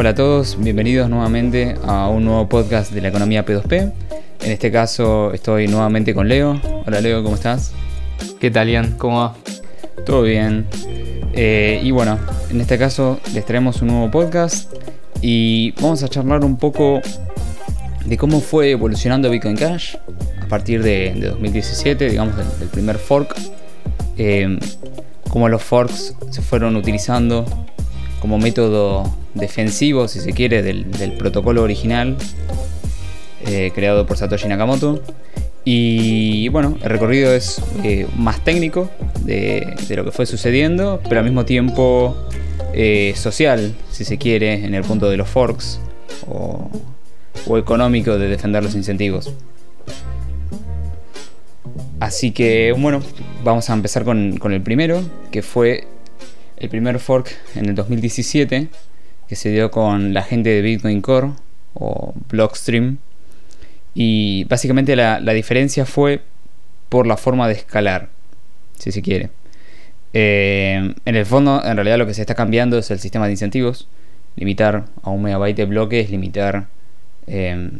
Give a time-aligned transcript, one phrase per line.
[0.00, 3.92] Hola a todos, bienvenidos nuevamente a un nuevo podcast de la economía P2P.
[4.42, 6.60] En este caso estoy nuevamente con Leo.
[6.86, 7.72] Hola Leo, ¿cómo estás?
[8.38, 8.92] ¿Qué tal, Ian?
[8.96, 9.34] ¿Cómo va?
[10.06, 10.66] Todo bien.
[11.32, 12.16] Eh, y bueno,
[12.48, 14.72] en este caso les traemos un nuevo podcast
[15.20, 17.00] y vamos a charlar un poco
[18.04, 19.96] de cómo fue evolucionando Bitcoin Cash
[20.40, 23.34] a partir de, 2017, digamos, del, primer fork.
[24.16, 24.60] Eh,
[25.28, 27.44] cómo los forks se fueron utilizando
[28.20, 30.84] como método defensivo, si se quiere, del,
[31.18, 32.16] protocolo original
[33.46, 35.02] eh, creado por Satoshi Nakamoto.
[35.64, 41.24] Y bueno, el recorrido es eh, más técnico de, lo que fue sucediendo, pero al
[41.24, 42.16] mismo tiempo
[42.72, 45.80] eh, social, si se quiere, en el punto de los forks
[46.26, 46.70] o,
[47.56, 49.32] económico de defender los incentivos.
[52.00, 53.02] Así que bueno,
[53.42, 55.86] vamos a empezar con, con el primero, que fue
[56.56, 58.68] el primer fork en el 2017
[59.28, 61.32] que se dio con la gente de Bitcoin Core
[61.74, 62.98] o Blockstream.
[63.94, 66.22] Y básicamente la, diferencia fue
[66.88, 68.08] por la forma de escalar,
[68.78, 69.30] si se quiere.
[70.14, 73.32] Eh, en el fondo, en realidad lo que se está cambiando es el sistema de
[73.32, 73.88] incentivos.
[74.36, 76.68] Limitar a un megabyte de bloque es limitar
[77.26, 77.70] eh,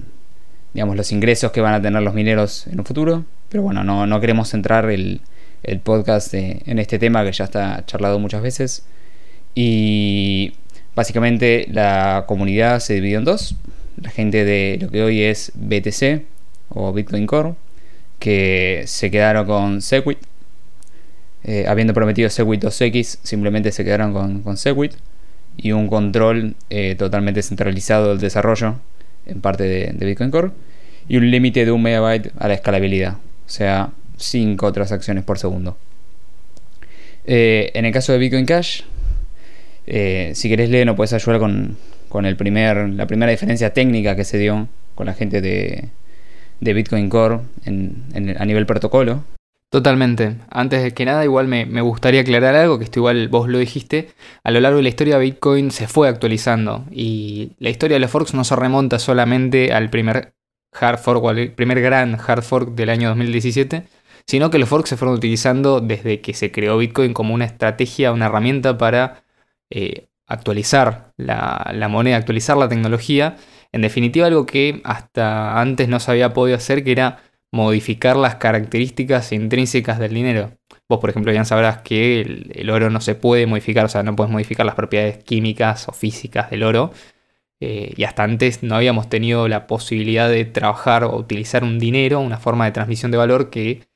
[0.75, 3.25] digamos, los ingresos que van a tener los mineros en un futuro.
[3.49, 5.21] Pero bueno, no, no queremos centrar el,
[5.63, 8.85] el podcast en este tema que ya está charlado muchas veces.
[9.55, 10.53] Y
[10.99, 13.55] básicamente la comunidad se dividió en dos.
[14.03, 16.25] La gente de lo que hoy es BTC
[16.71, 17.55] o Bitcoin Core,
[18.19, 20.19] que se quedaron con Segwit.
[21.45, 24.95] Eh, habiendo prometido Segwit 2X, simplemente se quedaron con, Segwit.
[25.57, 28.75] Y un control eh, totalmente centralizado del desarrollo
[29.25, 30.51] en parte de, de Bitcoin Core.
[31.09, 33.13] Y un límite de un megabyte a la escalabilidad.
[33.13, 35.77] O sea, 5 transacciones por segundo.
[37.25, 38.83] Eh, en el caso de Bitcoin Cash,
[39.91, 44.25] eh, si querés leer, no puedes ayudar con, el primer, la primera diferencia técnica que
[44.25, 45.89] se dio con la gente de,
[46.61, 49.25] Bitcoin Core a nivel protocolo.
[49.71, 50.37] Totalmente.
[50.51, 53.59] Antes de que nada, igual me, me, gustaría aclarar algo, que esto igual vos lo
[53.59, 54.09] dijiste.
[54.43, 58.11] A lo largo de la historia Bitcoin se fue actualizando y la historia de los
[58.11, 60.33] forks no se remonta solamente al primer
[60.73, 63.85] hard fork o al primer gran hard fork del año 2017,
[64.27, 68.13] sino que los forks se fueron utilizando desde que se creó Bitcoin como una estrategia,
[68.13, 69.23] una herramienta para
[69.71, 73.37] eh, actualizar la, moneda, actualizar la tecnología.
[73.73, 78.37] En definitiva, algo que hasta antes no se había podido hacer, que era modificar las
[78.37, 80.53] características intrínsecas del dinero.
[80.89, 84.17] Vos, por ejemplo, ya sabrás que el, oro no se puede modificar, o sea, no
[84.17, 86.93] puedes modificar las propiedades químicas o físicas del oro.
[87.61, 92.21] Eh, y hasta antes no habíamos tenido la posibilidad de trabajar o utilizar un dinero,
[92.21, 93.89] una forma de transmisión de valor que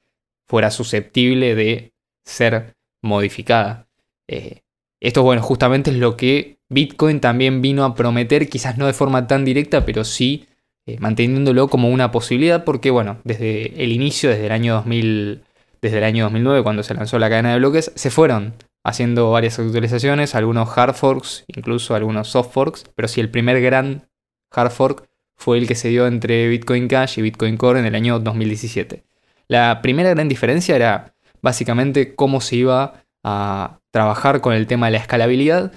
[0.49, 1.95] fuera susceptible de
[2.25, 3.89] ser modificada.
[4.29, 4.63] Eh,
[5.03, 9.27] esto, bueno, justamente es lo que Bitcoin también vino a prometer, quizás no de forma
[9.27, 10.47] tan directa, pero sí
[10.87, 15.43] eh, manteniéndolo como una posibilidad, porque, bueno, desde el inicio, desde el año 2000,
[15.81, 18.55] desde el año 2009, cuando se lanzó la cadena de bloques, se fueron
[18.85, 24.09] haciendo varias actualizaciones, algunos hard forks, incluso algunos soft forks, pero sí el primer gran
[24.53, 27.97] hard fork fue el que se dio entre Bitcoin Cash y Bitcoin Core en el
[27.97, 29.03] año 2017.
[29.49, 34.93] La primera gran diferencia era básicamente cómo se iba a trabajar con el tema de
[34.93, 35.73] la escalabilidad.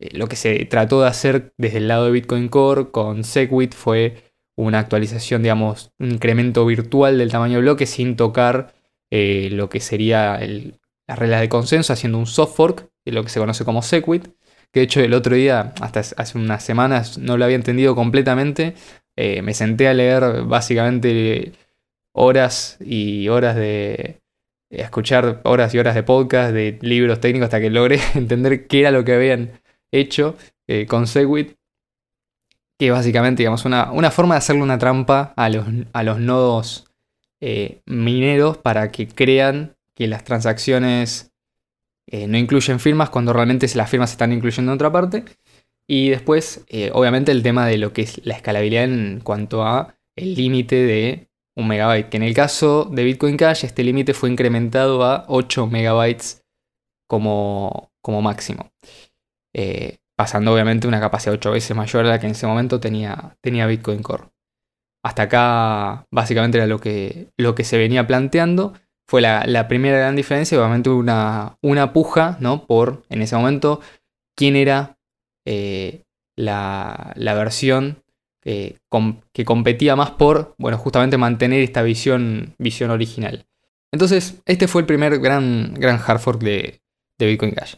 [0.00, 3.74] Eh, lo que se trató de hacer desde el lado de Bitcoin Core con Segwit
[3.74, 4.24] fue
[4.56, 8.74] una actualización, digamos, un incremento virtual del tamaño de bloque sin tocar
[9.10, 10.40] eh, lo que sería
[11.06, 14.26] la regla de consenso, haciendo un soft fork de lo que se conoce como Segwit.
[14.72, 18.74] Que de hecho el otro día, hasta hace unas semanas, no lo había entendido completamente.
[19.16, 21.52] Eh, me senté a leer básicamente
[22.12, 24.20] horas y horas de
[24.70, 28.90] escuchar horas y horas de podcast, de libros técnicos, hasta que logré entender qué era
[28.90, 29.60] lo que habían
[29.92, 30.36] hecho
[30.66, 31.56] eh, con Segwit.
[32.78, 36.86] Que básicamente, digamos, una, una, forma de hacerle una trampa a los, a los nodos
[37.40, 41.32] eh, mineros para que crean que las transacciones
[42.06, 45.24] eh, no incluyen firmas cuando realmente las firmas se están incluyendo en otra parte.
[45.88, 50.34] Y después, obviamente, el tema de lo que es la escalabilidad en cuanto a el
[50.34, 51.27] límite de
[51.58, 55.66] un megabyte, que en el caso de Bitcoin Cash este límite fue incrementado a 8
[55.66, 56.44] megabytes
[57.08, 58.70] como, como máximo.
[59.54, 63.36] Eh, pasando obviamente una capacidad 8 veces mayor a la que en ese momento tenía,
[63.42, 64.30] tenía Bitcoin Core.
[65.04, 68.74] Hasta acá básicamente era lo que, lo que se venía planteando.
[69.08, 72.66] Fue la, primera gran diferencia, obviamente una, una puja, ¿no?
[72.66, 73.80] Por, en ese momento,
[74.36, 74.98] quién era
[75.46, 76.04] eh,
[76.36, 78.04] la, la versión
[78.42, 83.46] que competía más por, bueno, justamente mantener esta visión, visión original.
[83.92, 86.80] Entonces, este fue el primer gran, gran hard fork de,
[87.18, 87.74] Bitcoin Cash.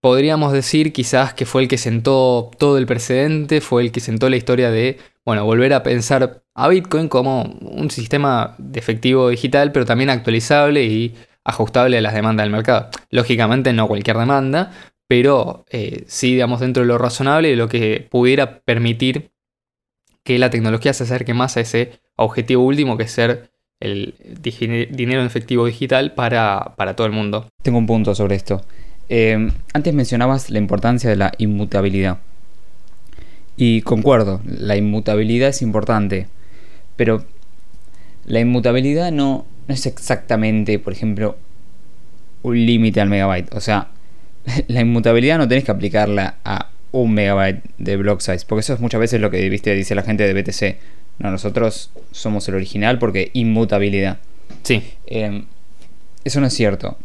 [0.00, 4.28] podríamos decir quizás que fue el que sentó todo el precedente, fue el que sentó
[4.28, 9.70] la historia de, bueno, volver a pensar a Bitcoin como un sistema de efectivo digital,
[9.70, 11.14] pero también actualizable y
[11.44, 12.88] ajustable a las demandas del mercado.
[13.10, 14.72] Lógicamente no cualquier demanda,
[15.06, 19.31] pero eh, sí, digamos, dentro de lo razonable lo que pudiera permitir
[20.24, 25.20] que la tecnología se acerque más a ese objetivo último que es ser el dinero
[25.20, 27.48] en efectivo digital para, todo el mundo.
[27.62, 28.64] Tengo un punto sobre esto.
[29.08, 32.18] Eh, antes mencionabas la importancia de la inmutabilidad.
[33.56, 36.28] Y concuerdo, la inmutabilidad es importante,
[36.96, 37.24] pero
[38.24, 41.36] la inmutabilidad no, no es exactamente, por ejemplo,
[42.42, 43.52] un límite al megabyte.
[43.54, 43.88] O sea,
[44.68, 48.80] la inmutabilidad no tenés que aplicarla a un megabyte de block size, porque eso es
[48.80, 49.74] muchas veces lo que ¿viste?
[49.74, 50.78] dice la gente de BTC.
[51.18, 54.18] No, nosotros somos el original porque inmutabilidad.
[54.62, 54.82] Sí.
[55.06, 55.46] Em,
[56.24, 56.98] eso no es cierto.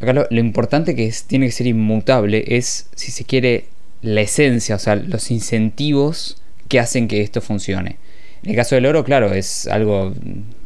[0.00, 3.66] Acá lo, importante que es, tiene que ser inmutable es, si se quiere,
[4.02, 7.98] la esencia, o sea, los incentivos que hacen que esto funcione.
[8.42, 10.14] En el caso del oro, claro, es algo,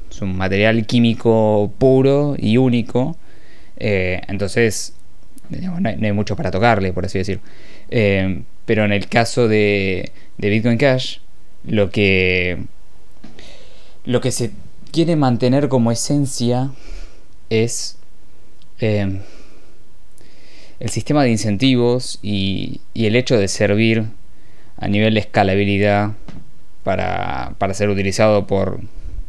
[0.08, 3.16] es un material químico puro y único.
[3.76, 4.94] Eh, entonces,
[5.50, 7.40] no, hay, mucho para tocarle, por así decir.
[7.90, 11.18] Eh, pero en el caso de, Bitcoin Cash,
[11.64, 12.58] lo que,
[14.04, 14.52] lo que se
[14.90, 16.70] quiere mantener como esencia
[17.50, 17.98] es
[18.80, 19.20] eh,
[20.80, 24.04] el sistema de incentivos y, el hecho de servir
[24.76, 26.12] a nivel de escalabilidad
[26.82, 28.80] para, para ser utilizado por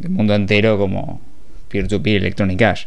[0.01, 1.21] el mundo entero como
[1.69, 2.85] peer-to-peer Electronic Cash.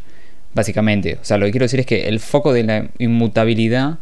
[0.54, 3.98] Básicamente, o sea, lo que quiero decir es que el foco de la inmutabilidad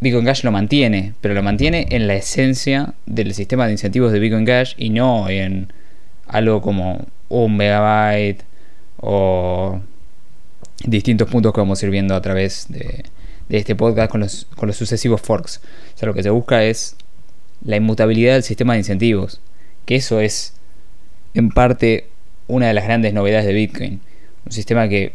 [0.00, 4.18] Bitcoin Cash lo mantiene, pero lo mantiene en la esencia del sistema de incentivos de
[4.18, 5.72] Bitcoin Cash y no en
[6.26, 8.42] algo como un megabyte
[8.98, 9.80] o
[10.84, 13.04] distintos puntos que vamos a ir viendo a través de,
[13.48, 15.60] este podcast con los, con los sucesivos forks.
[15.94, 16.96] O sea, lo que se busca es
[17.64, 19.40] la inmutabilidad del sistema de incentivos,
[19.86, 20.54] que eso es
[21.34, 22.08] en parte
[22.46, 24.00] una de las grandes novedades de Bitcoin.
[24.44, 25.14] Un sistema que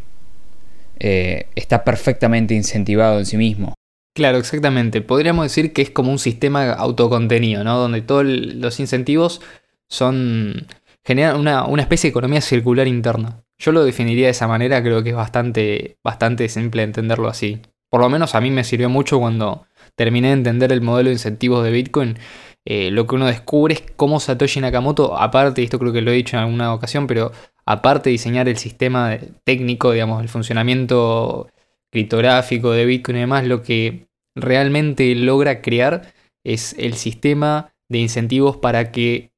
[0.99, 3.73] eh, está perfectamente incentivado en sí mismo.
[4.19, 4.99] Claro, exactamente.
[4.99, 7.77] Podríamos decir que es como un sistema autocontenido, ¿no?
[7.77, 9.39] Donde todos los incentivos
[9.87, 10.67] son.
[11.05, 13.45] generan una, especie de economía circular interna.
[13.57, 17.61] Yo lo definiría de esa manera, creo que es bastante, bastante simple entenderlo así.
[17.89, 21.13] Por lo menos a mí me sirvió mucho cuando terminé de entender el modelo de
[21.13, 22.17] incentivos de Bitcoin.
[22.65, 26.15] Eh, lo que uno descubre es cómo Satoshi Nakamoto, aparte, esto creo que lo he
[26.15, 27.31] dicho en alguna ocasión, pero
[27.65, 31.47] aparte de diseñar el sistema técnico, digamos, el funcionamiento
[31.89, 38.57] criptográfico de Bitcoin y demás, lo que realmente logra crear es el sistema de incentivos
[38.57, 39.31] para que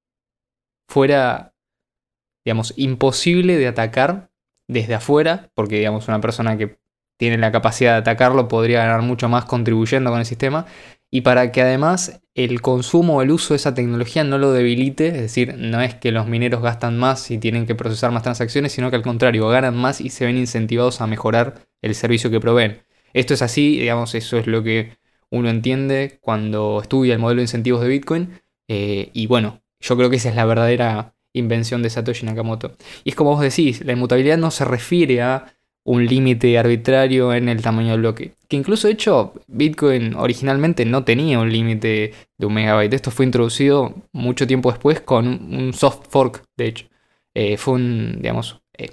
[0.88, 1.56] fuera,
[2.46, 4.30] digamos, imposible de atacar
[4.68, 6.80] desde afuera, porque, digamos, una persona que
[7.18, 10.66] tiene la capacidad de atacarlo podría ganar mucho más contribuyendo con el sistema,
[11.12, 15.08] y para que además el consumo o el uso de esa tecnología no lo debilite,
[15.08, 18.72] es decir, no es que los mineros gastan más y tienen que procesar más transacciones,
[18.72, 22.40] sino que al contrario, ganan más y se ven incentivados a mejorar el servicio que
[22.40, 22.82] proveen.
[23.14, 24.98] Esto es así, digamos, eso es lo que
[25.30, 28.42] uno entiende cuando estudia el modelo de incentivos de Bitcoin.
[28.68, 32.74] Eh, y bueno, yo creo que esa es la verdadera invención de Satoshi Nakamoto.
[33.04, 35.54] Y es como vos decís, la inmutabilidad no se refiere a
[35.84, 38.36] un límite arbitrario en el tamaño del bloque.
[38.48, 42.94] Que incluso, de hecho, Bitcoin originalmente no tenía un límite de un megabyte.
[42.94, 46.86] Esto fue introducido mucho tiempo después con un soft fork, de hecho.
[47.34, 48.92] Eh, fue un, digamos, eh,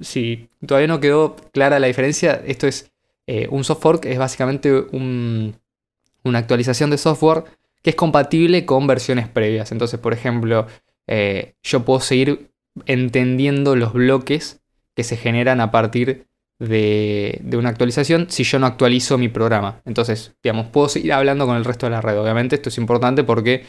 [0.00, 2.92] si todavía no quedó clara la diferencia, esto es
[3.30, 7.44] eh, un soft fork es básicamente una actualización de software
[7.82, 9.70] que es compatible con versiones previas.
[9.70, 10.66] Entonces, por ejemplo,
[11.06, 12.50] eh, yo puedo seguir
[12.86, 14.62] entendiendo los bloques
[14.96, 16.26] que se generan a partir
[16.58, 19.82] de, una actualización si yo no actualizo mi programa.
[19.84, 22.18] Entonces, digamos, puedo seguir hablando con el resto de la red.
[22.18, 23.66] Obviamente esto es importante porque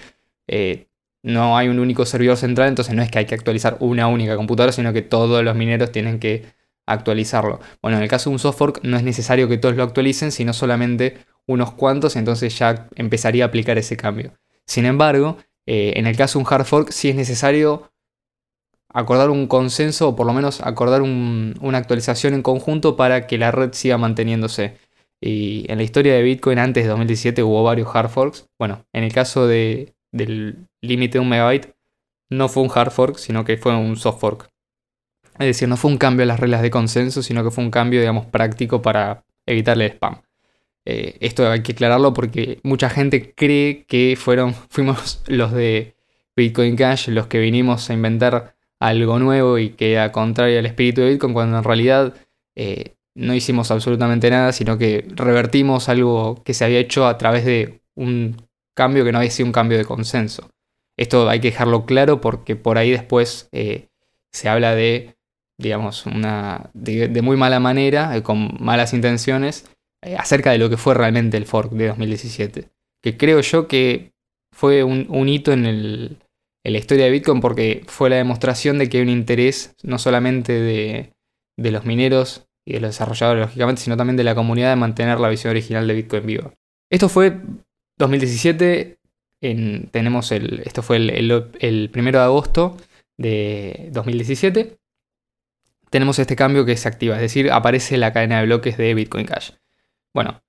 [0.48, 0.88] eh,
[1.22, 4.38] no hay un único servidor central, entonces no es que hay que actualizar una única
[4.38, 6.46] computadora, sino que todos los mineros tienen que
[6.92, 7.60] actualizarlo.
[7.82, 10.32] Bueno, en el caso de un soft fork no es necesario que todos lo actualicen,
[10.32, 11.18] sino solamente
[11.48, 14.34] unos cuantos, entonces ya empezaría a aplicar ese cambio.
[14.66, 17.92] Sin embargo, eh, en el caso de un hard fork sí es necesario
[18.92, 23.52] acordar un consenso o por lo menos acordar una actualización en conjunto para que la
[23.52, 24.78] red siga manteniéndose.
[25.22, 28.48] Y en la historia de Bitcoin antes de 2017 hubo varios hard forks.
[28.58, 31.74] Bueno, en el caso del límite de un megabyte
[32.30, 34.50] no fue un hard fork, sino que fue un soft fork.
[35.40, 37.72] Es decir, no fue un cambio a las reglas de consenso, sino que fue un
[37.72, 40.22] cambio, digamos, práctico para evitarle el spam.
[40.86, 44.18] Eh, esto hay que aclararlo porque mucha gente cree que
[44.70, 45.96] fuimos los de
[46.36, 51.02] Bitcoin Cash los que vinimos a inventar algo nuevo y que a contrario al espíritu
[51.02, 52.14] de Bitcoin, cuando en realidad
[52.56, 57.46] eh, no hicimos absolutamente nada, sino que revertimos algo que se había hecho a través
[57.46, 58.38] de un
[58.74, 60.50] cambio que no había sido un cambio de consenso.
[60.98, 63.90] Esto hay que dejarlo claro porque por ahí después eh,
[64.32, 65.16] se habla de,
[65.60, 69.70] digamos, una, de, muy mala manera, eh, con malas intenciones,
[70.02, 72.70] eh, acerca de lo que fue realmente el fork de 2017.
[73.04, 74.14] Que creo yo que
[74.56, 76.18] fue un, hito en, en,
[76.64, 80.54] la historia de Bitcoin porque fue la demostración de que hay un interés no solamente
[80.54, 81.14] de,
[81.58, 85.20] de los mineros y de los desarrolladores, lógicamente, sino también de la comunidad de mantener
[85.20, 86.54] la visión original de Bitcoin viva.
[86.92, 87.42] Esto fue
[87.98, 88.98] 2017,
[89.42, 91.10] en, tenemos el, esto fue el,
[91.60, 92.78] el, primero de agosto
[93.18, 94.78] de 2017.
[95.90, 99.26] Tenemos este cambio que se activa, es decir, aparece la cadena de bloques de Bitcoin
[99.26, 99.52] Cash.
[100.14, 100.42] Bueno,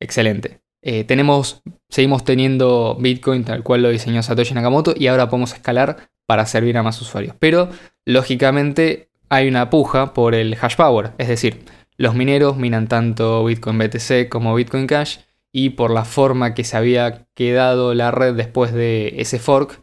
[0.00, 0.60] excelente.
[0.82, 6.10] Eh, tenemos, seguimos teniendo Bitcoin tal cual lo diseñó Satoshi Nakamoto y ahora podemos escalar
[6.26, 7.34] para servir a más usuarios.
[7.38, 7.68] Pero,
[8.04, 11.64] lógicamente, hay una puja por el hash power, es decir,
[11.96, 15.18] los mineros minan tanto Bitcoin BTC como Bitcoin Cash
[15.50, 19.80] y por la forma que se había quedado la red después de ese fork,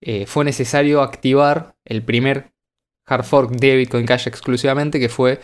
[0.00, 2.52] eh, fue necesario activar el primer
[3.10, 5.40] hard fork de Bitcoin Cash exclusivamente, que fue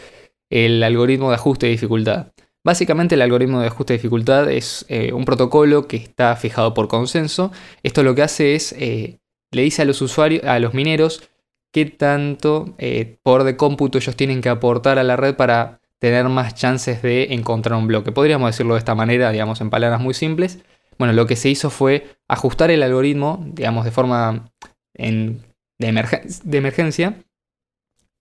[0.51, 2.29] el algoritmo de ajuste de dificultad.
[2.65, 6.89] Básicamente el algoritmo de ajuste de dificultad es eh, un protocolo que está fijado por
[6.89, 7.53] consenso.
[7.83, 9.19] Esto lo que hace es, eh,
[9.53, 11.29] le dice a los usuarios, a los mineros,
[11.73, 16.29] qué tanto eh, por de cómputo ellos tienen que aportar a la red para tener
[16.29, 18.13] más chances de encontrar un bloque.
[18.13, 20.59] Podríamos decirlo de esta manera, digamos, en palabras muy simples.
[20.99, 24.51] Bueno, lo que se hizo fue ajustar el algoritmo, digamos, de forma
[24.95, 25.39] de,
[25.79, 27.15] emergencia,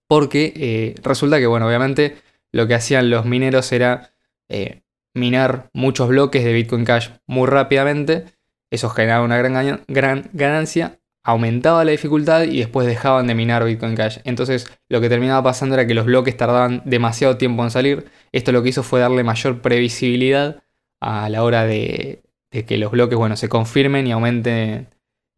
[0.08, 2.16] porque eh, resulta que, bueno, obviamente
[2.52, 4.12] lo que hacían los mineros era
[4.48, 4.82] eh,
[5.14, 8.26] minar muchos bloques de Bitcoin Cash muy rápidamente,
[8.70, 13.96] eso generaba una gran, gran ganancia, aumentaba la dificultad y después dejaban de minar Bitcoin
[13.96, 14.18] Cash.
[14.24, 18.06] Entonces lo que terminaba pasando era que los bloques tardaban demasiado tiempo en salir.
[18.32, 20.62] Esto lo que hizo fue darle mayor previsibilidad
[21.00, 24.88] a la hora de, que los bloques bueno, se confirmen y aumenten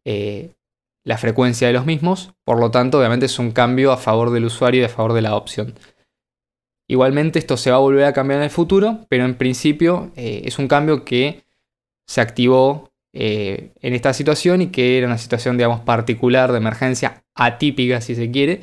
[0.05, 0.51] eh,
[1.03, 2.33] la frecuencia de los mismos.
[2.43, 5.21] Por lo tanto, obviamente es un cambio a favor del usuario y a favor de
[5.21, 5.73] la adopción.
[6.87, 10.41] Igualmente esto se va a volver a cambiar en el futuro, pero en principio eh,
[10.45, 11.43] es un cambio que
[12.07, 17.23] se activó eh, en esta situación y que era una situación, digamos, particular de emergencia,
[17.35, 18.61] atípica si se quiere.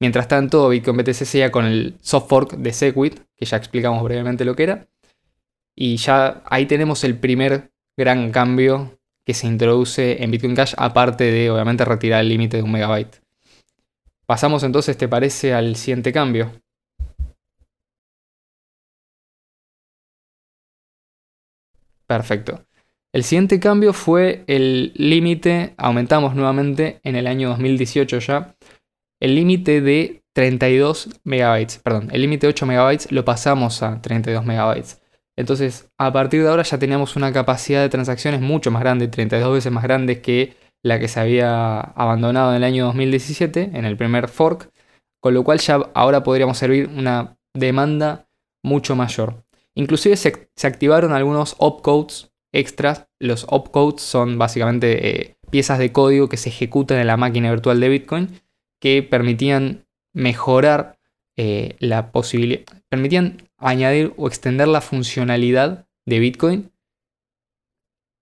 [0.00, 4.44] Mientras tanto, Bitcoin BTC seguía con el soft fork de Segwit, que ya explicamos brevemente
[4.44, 4.88] lo que era.
[5.74, 11.24] Y ya ahí tenemos el primer gran cambio que se introduce en Bitcoin Cash, aparte
[11.24, 13.20] de obviamente retirar el límite de un megabyte.
[14.26, 16.52] Pasamos entonces, ¿te parece al siguiente cambio?
[22.06, 22.64] Perfecto.
[23.12, 28.56] El siguiente cambio fue el límite, aumentamos nuevamente en el año 2018 ya,
[29.20, 34.46] el límite de 32 megabytes, perdón, el límite de 8 megabytes lo pasamos a 32
[34.46, 35.01] megabytes.
[35.36, 39.54] Entonces, a partir de ahora ya teníamos una capacidad de transacciones mucho más grande, 32
[39.54, 43.96] veces más grande que la que se había abandonado en el año 2017, en el
[43.96, 44.70] primer fork,
[45.20, 48.26] con lo cual ya ahora podríamos servir una demanda
[48.62, 49.44] mucho mayor.
[49.74, 53.06] Inclusive se, activaron algunos opcodes extras.
[53.18, 57.80] Los opcodes son básicamente eh, piezas de código que se ejecutan en la máquina virtual
[57.80, 58.40] de Bitcoin
[58.80, 60.98] que permitían mejorar
[61.36, 66.72] eh, la posibilidad, permitían añadir o extender la funcionalidad de Bitcoin,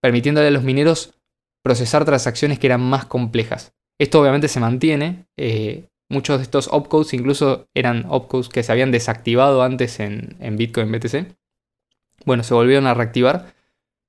[0.00, 1.14] permitiéndole a los mineros
[1.62, 3.74] procesar transacciones que eran más complejas.
[3.98, 5.26] Esto obviamente se mantiene.
[5.36, 10.56] Eh, muchos de estos opcodes incluso eran opcodes que se habían desactivado antes en, en
[10.56, 11.36] Bitcoin BTC.
[12.24, 13.54] Bueno, se volvieron a reactivar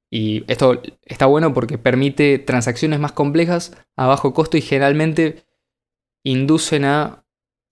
[0.10, 5.46] y esto está bueno porque permite transacciones más complejas a bajo costo y generalmente
[6.24, 7.21] inducen a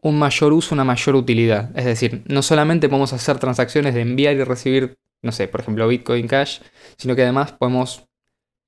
[0.02, 1.78] un mayor uso, una mayor utilidad.
[1.78, 5.88] Es decir, no solamente podemos hacer transacciones de enviar y recibir, no sé, por ejemplo,
[5.88, 6.60] Bitcoin Cash,
[6.98, 8.06] sino que además podemos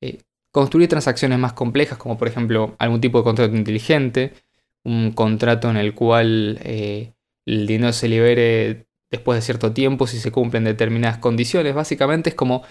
[0.02, 0.20] eh,
[0.52, 4.34] construir transacciones más complejas, como por ejemplo algún tipo de contrato inteligente,
[4.84, 7.14] un contrato en el cual eh,
[7.46, 11.76] el dinero se libere después de cierto tiempo si se cumplen determinadas condiciones.
[11.76, 12.64] Básicamente es como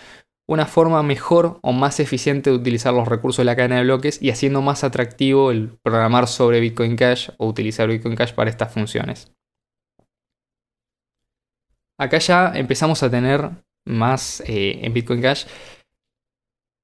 [0.50, 4.20] una forma mejor o más eficiente de utilizar los recursos de la cadena de bloques
[4.20, 8.72] y haciendo más atractivo el programar sobre Bitcoin Cash o utilizar Bitcoin Cash para estas
[8.74, 9.32] funciones.
[11.96, 13.48] Acá ya empezamos a tener
[13.86, 15.44] más eh, en Bitcoin Cash,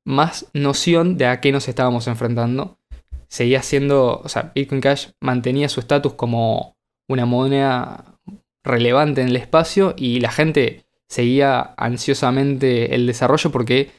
[0.06, 2.78] más noción de a qué nos estábamos enfrentando.
[3.26, 6.76] Seguía siendo, o sea, Bitcoin Cash mantenía su estatus como
[7.08, 8.16] una moneda
[8.62, 13.90] relevante en el espacio y la gente seguía ansiosamente el desarrollo porque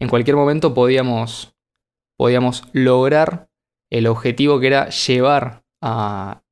[0.00, 1.54] en cualquier momento podíamos,
[2.16, 3.48] podíamos lograr
[3.90, 6.42] el objetivo que era llevar a,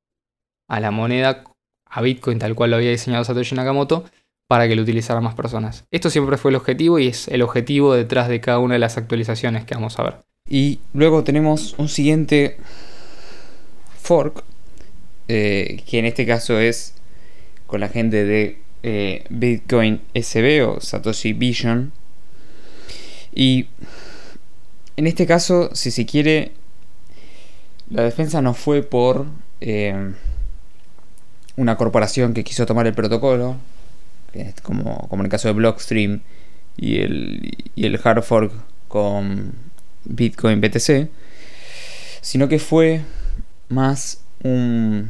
[0.69, 1.43] a la moneda,
[1.85, 4.05] a Bitcoin tal cual lo había diseñado Satoshi Nakamoto,
[4.47, 5.85] para que lo utilizaran más personas.
[5.91, 8.97] Esto siempre fue el objetivo y es el objetivo detrás de cada una de las
[8.97, 10.15] actualizaciones que vamos a ver.
[10.47, 12.57] Y luego tenemos un siguiente
[13.97, 14.43] fork,
[15.27, 16.95] eh, que en este caso es
[17.65, 21.91] con la gente de eh, Bitcoin SB o Satoshi Vision.
[23.33, 23.67] Y
[24.97, 26.51] en este caso, si se quiere,
[27.89, 29.25] la defensa no fue por
[29.61, 30.13] eh,
[31.55, 33.57] una corporación que quiso tomar el protocolo,
[34.61, 36.21] como, como en el caso de Blockstream
[36.77, 38.51] y el, y el hard fork
[38.87, 39.53] con
[40.05, 41.09] Bitcoin BTC,
[42.21, 43.01] sino que fue
[43.69, 45.09] más un,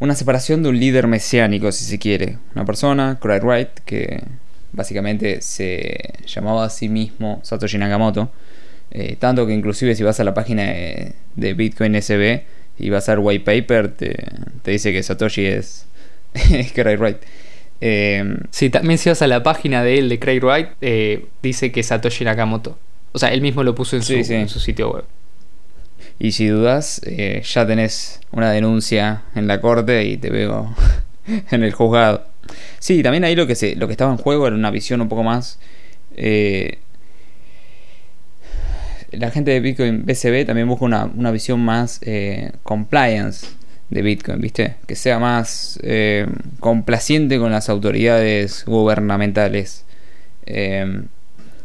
[0.00, 2.38] una separación de un líder mesiánico, si se quiere.
[2.54, 4.22] Una persona, Craig Wright, que
[4.72, 8.30] básicamente se llamaba a sí mismo Satoshi Nakamoto.
[8.90, 12.44] Eh, tanto que inclusive si vas a la página de, Bitcoin SB
[12.78, 14.16] y vas a ver white paper, te,
[14.64, 15.86] dice que Satoshi es,
[16.74, 17.18] Craig Wright.
[17.80, 21.72] Eh, sí, también si vas a la página de él, de Craig Wright, eh, dice
[21.72, 22.78] que Satoshi Nakamoto.
[23.12, 25.04] O sea, él mismo lo puso en, su, en su sitio web.
[26.20, 30.74] Y si dudas, eh, ya tenés una denuncia en la corte y te veo
[31.50, 32.26] en el juzgado.
[32.80, 35.08] Sí, también ahí lo que, se, lo que estaba en juego era una visión un
[35.08, 35.58] poco más...
[36.16, 36.78] Eh,
[39.12, 43.46] la gente de Bitcoin BCB también busca una, visión más eh, compliance
[43.88, 44.74] de Bitcoin, ¿viste?
[44.86, 45.80] Que sea más
[46.60, 49.86] complaciente con las autoridades gubernamentales.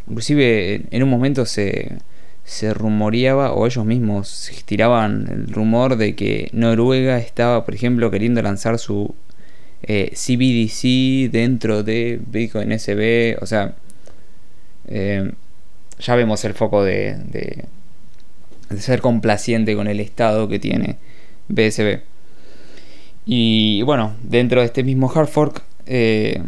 [0.08, 1.98] inclusive en un momento se
[2.46, 8.42] se rumoreaba, o ellos mismos tiraban el rumor de que Noruega estaba, por ejemplo, queriendo
[8.42, 9.16] lanzar su
[9.84, 13.38] eh, CBDC dentro de Bitcoin SB.
[13.42, 13.76] O sea,
[14.88, 15.32] eh,
[16.00, 17.66] ya vemos el foco de, de,
[18.80, 20.98] ser complaciente con el estado que tiene
[21.48, 22.02] BSB.
[23.26, 26.42] Y bueno, dentro de este mismo hard fork, eh,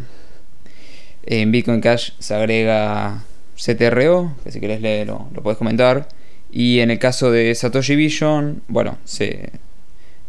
[1.25, 3.24] en Bitcoin Cash se agrega
[3.56, 6.08] CTRO, que si querés leerlo, lo puedes comentar.
[6.52, 9.50] Y en el caso de Satoshi Vision, bueno, se,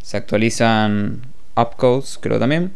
[0.02, 1.22] se actualizan
[1.56, 2.72] upcodes, creo también.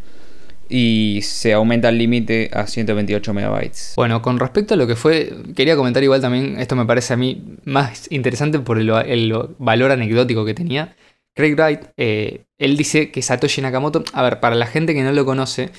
[0.69, 3.93] Y se aumenta el límite a 128 megabytes.
[3.97, 7.17] Bueno, con respecto a lo que fue, quería comentar igual también, esto me parece a
[7.17, 10.95] mí más interesante por el, valor anecdótico que tenía.
[11.33, 15.11] Craig Wright, eh, él dice que Satoshi Nakamoto, a ver, para la gente que no
[15.11, 15.71] lo conoce,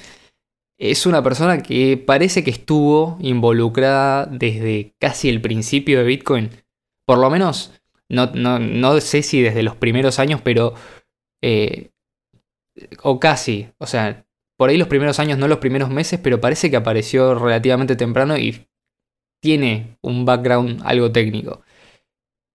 [0.79, 6.51] es una persona que parece que estuvo involucrada desde casi el principio de Bitcoin.
[7.07, 7.73] Por lo menos,
[8.09, 10.75] no, sé si desde los primeros años, pero...
[11.43, 11.91] Eh,
[13.03, 13.69] o casi.
[13.79, 14.25] O sea,
[14.57, 18.37] por ahí los primeros años, no los primeros meses, pero parece que apareció relativamente temprano
[18.37, 18.67] y
[19.43, 21.63] tiene un background algo técnico.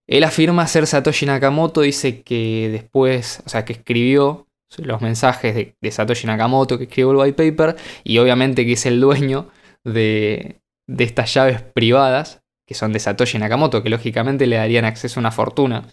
[0.07, 4.46] Él afirma ser Satoshi Nakamoto, dice que después, o sea, que escribió
[4.77, 8.99] los mensajes de, Satoshi Nakamoto que escribió el white paper y obviamente que es el
[8.99, 9.49] dueño
[9.83, 15.21] de, estas llaves privadas que son de Satoshi Nakamoto, que lógicamente le darían acceso a
[15.21, 15.87] una fortuna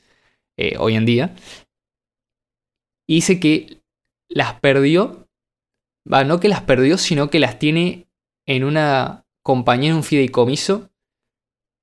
[0.56, 1.36] eh, hoy en día.
[3.06, 3.82] Y dice que
[4.28, 5.28] las perdió,
[6.10, 8.08] va, no que las perdió, sino que las tiene
[8.46, 10.90] en una compañía, en un fideicomiso,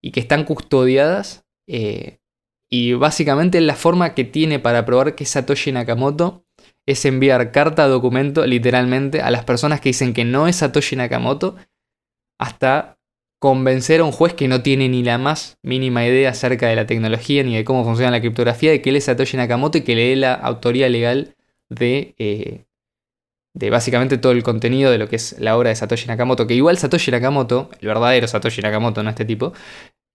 [0.01, 1.45] y que están custodiadas.
[1.67, 2.19] Eh,
[2.69, 6.45] y básicamente la forma que tiene para probar que es Satoshi Nakamoto
[6.87, 11.55] es enviar carta documento literalmente a las personas que dicen que no es Satoshi Nakamoto
[12.39, 12.97] hasta
[13.39, 16.85] convencer a un juez que no tiene ni la más mínima idea acerca de la
[16.85, 19.95] tecnología ni de cómo funciona la criptografía, de que él es Satoshi Nakamoto y que
[19.95, 21.35] le dé la autoría legal
[21.67, 22.65] de, eh,
[23.55, 26.45] de básicamente todo el contenido de lo que es la obra de Satoshi Nakamoto.
[26.45, 29.53] Que igual Satoshi Nakamoto, el verdadero Satoshi Nakamoto, no este tipo,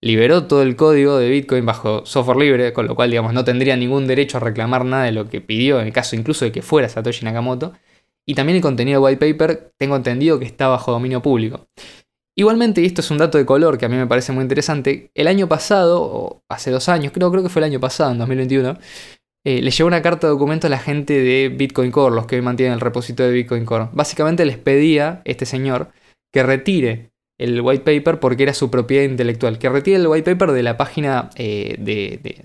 [0.02, 3.76] liberó todo el código de Bitcoin bajo software libre, con lo cual, digamos, no tendría
[3.76, 6.62] ningún derecho a reclamar nada de lo que pidió, en el caso incluso de que
[6.62, 7.72] fuera Satoshi Nakamoto.
[8.26, 11.68] Y también el contenido de white paper, tengo entendido que está bajo dominio público.
[12.38, 15.10] Igualmente, y esto es un dato de color que a mí me parece muy interesante,
[15.14, 18.18] el año pasado, o hace dos años, creo, creo que fue el año pasado, en
[18.18, 18.78] 2021,
[19.46, 22.36] eh, le llegó una carta de documento a la gente de Bitcoin Core, los que
[22.36, 23.88] hoy mantienen el repositorio de Bitcoin Core.
[23.92, 25.92] Básicamente les pedía, este señor,
[26.32, 29.58] que retire el white paper porque era su propiedad intelectual.
[29.58, 31.76] Que retire el white paper de la página eh,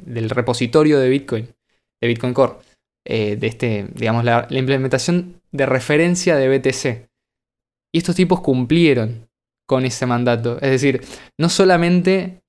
[0.04, 1.48] del repositorio de Bitcoin,
[2.02, 2.54] de Bitcoin Core.
[3.04, 7.10] Eh, de este, digamos, la, implementación de referencia de BTC.
[7.94, 9.28] Y estos tipos cumplieron
[9.68, 10.58] con ese mandato.
[10.62, 11.02] Es decir,
[11.40, 12.42] no solamente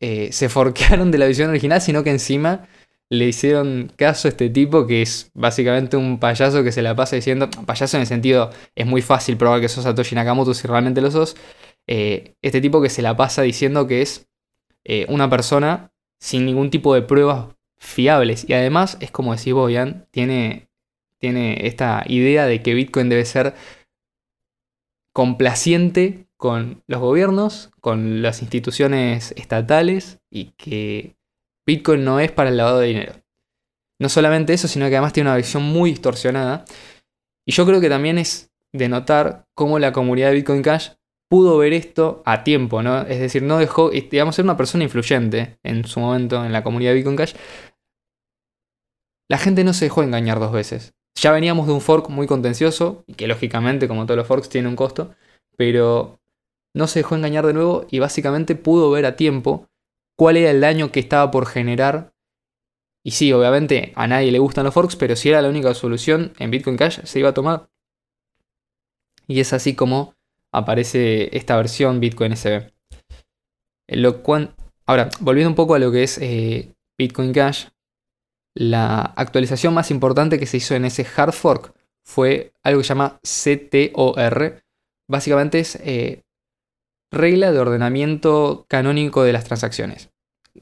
[0.00, 2.68] eh, se forquearon de la visión original, sino que encima
[3.10, 7.16] le hicieron caso a este tipo que es básicamente un payaso que se la pasa
[7.16, 11.00] diciendo, payaso en el sentido, es muy fácil probar que sos Satoshi Nakamoto si realmente
[11.00, 11.36] lo sos,
[11.88, 14.28] eh, este tipo que se la pasa diciendo que es
[14.84, 17.46] eh, una persona sin ningún tipo de pruebas
[17.78, 18.48] fiables.
[18.48, 20.68] Y además es como decís Boyan, tiene,
[21.18, 23.54] tiene esta idea de que Bitcoin debe ser
[25.12, 31.16] complaciente con los gobiernos, con las instituciones estatales y que
[31.66, 33.12] Bitcoin no es para el lavado de dinero.
[34.00, 36.64] No solamente eso, sino que además tiene una visión muy distorsionada.
[37.46, 40.90] Y yo creo que también es de notar cómo la comunidad de Bitcoin Cash
[41.28, 43.02] pudo ver esto a tiempo, ¿no?
[43.02, 46.90] Es decir, no dejó, digamos, ser una persona influyente en su momento en la comunidad
[46.90, 47.34] de Bitcoin Cash.
[49.28, 50.94] La gente no se dejó engañar dos veces.
[51.14, 54.68] Ya veníamos de un fork muy contencioso, y que lógicamente, como todos los forks, tiene
[54.68, 55.14] un costo,
[55.56, 56.20] pero
[56.74, 59.68] no se dejó engañar de nuevo y básicamente pudo ver a tiempo
[60.20, 62.12] cuál era el daño que estaba por generar.
[63.02, 66.34] Y sí, obviamente a nadie le gustan los forks, pero si era la única solución
[66.38, 67.70] en Bitcoin Cash, se iba a tomar.
[69.26, 70.14] Y es así como
[70.52, 72.70] aparece esta versión Bitcoin SB.
[74.84, 77.68] Ahora, volviendo un poco a lo que es eh, Bitcoin Cash,
[78.54, 81.72] la actualización más importante que se hizo en ese hard fork
[82.04, 84.62] fue algo que se llama CTOR.
[85.08, 86.20] Básicamente es eh,
[87.10, 90.10] regla de ordenamiento canónico de las transacciones.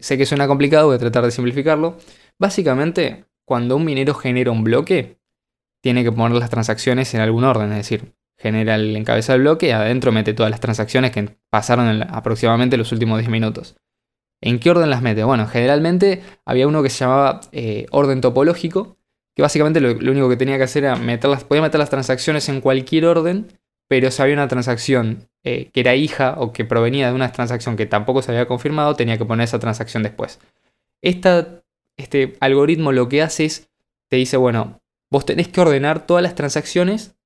[0.00, 1.96] Sé que suena complicado, voy a tratar de simplificarlo.
[2.38, 5.18] Básicamente, cuando un minero genera un bloque,
[5.80, 9.68] tiene que poner las transacciones en algún orden, es decir, genera el encabezado del bloque
[9.68, 13.76] y adentro mete todas las transacciones que pasaron en aproximadamente los últimos 10 minutos.
[14.40, 15.24] ¿En qué orden las mete?
[15.24, 18.96] Bueno, generalmente había uno que se llamaba eh, orden topológico,
[19.34, 22.60] que básicamente lo, único que tenía que hacer era meter podía meter las transacciones en
[22.60, 23.48] cualquier orden,
[23.88, 27.76] pero si había una transacción eh, que era hija o que provenía de una transacción
[27.76, 30.38] que tampoco se había confirmado, tenía que poner esa transacción después.
[31.02, 33.70] este algoritmo lo que hace es,
[34.08, 37.16] te dice, bueno, vos tenés que ordenar todas las transacciones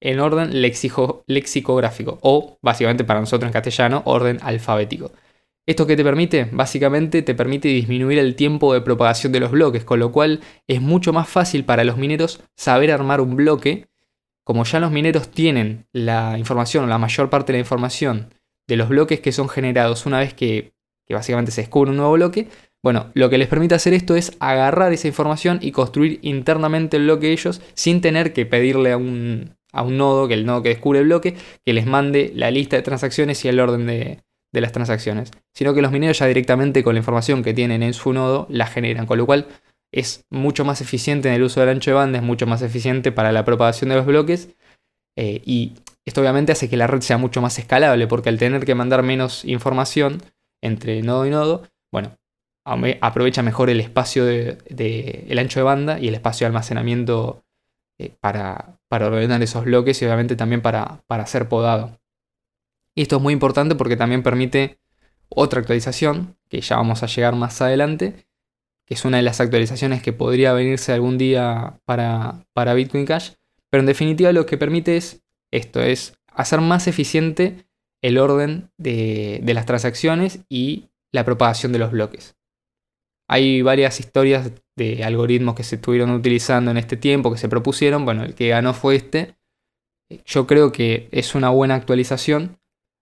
[0.00, 5.12] en orden lexicográfico o básicamente para nosotros en castellano, orden alfabético.
[5.66, 6.48] ¿Esto qué te permite?
[6.50, 10.80] Básicamente te permite disminuir el tiempo de propagación de los bloques, con lo cual es
[10.80, 13.88] mucho más fácil para los mineros saber armar un bloque.
[14.44, 18.34] Como ya los mineros tienen la información o la mayor parte de la información
[18.68, 20.72] de los bloques que son generados una vez que,
[21.08, 22.48] básicamente se descubre un nuevo bloque,
[22.82, 27.04] bueno, lo que les permite hacer esto es agarrar esa información y construir internamente el
[27.04, 30.70] bloque ellos sin tener que pedirle a un, a un nodo, que el nodo que
[30.70, 34.22] descubre el bloque, que les mande la lista de transacciones y el orden de,
[34.52, 38.12] las transacciones, sino que los mineros ya directamente con la información que tienen en su
[38.12, 39.46] nodo la generan, con lo cual
[39.92, 43.12] es mucho más eficiente en el uso del ancho de banda, es mucho más eficiente
[43.12, 44.50] para la propagación de los bloques
[45.16, 45.74] eh, y
[46.06, 49.02] esto obviamente hace que la red sea mucho más escalable porque al tener que mandar
[49.02, 50.22] menos información
[50.62, 52.16] entre nodo y nodo, bueno,
[52.64, 54.58] aprovecha mejor el espacio de,
[55.28, 57.42] el ancho de banda y el espacio de almacenamiento
[57.98, 61.98] eh, para, para, ordenar esos bloques y obviamente también para, para ser podado.
[62.94, 64.78] Y esto es muy importante porque también permite
[65.28, 68.26] otra actualización, que ya vamos a llegar más adelante,
[68.90, 73.30] es una de las actualizaciones que podría venirse algún día para, para Bitcoin Cash,
[73.70, 77.64] pero en definitiva lo que permite es esto, es hacer más eficiente
[78.02, 82.36] el orden de, de las transacciones y la propagación de los bloques.
[83.28, 88.04] Hay varias historias de algoritmos que se estuvieron utilizando en este tiempo, que se propusieron.
[88.04, 89.36] Bueno, el que ganó fue este.
[90.24, 92.58] Yo creo que es una buena actualización.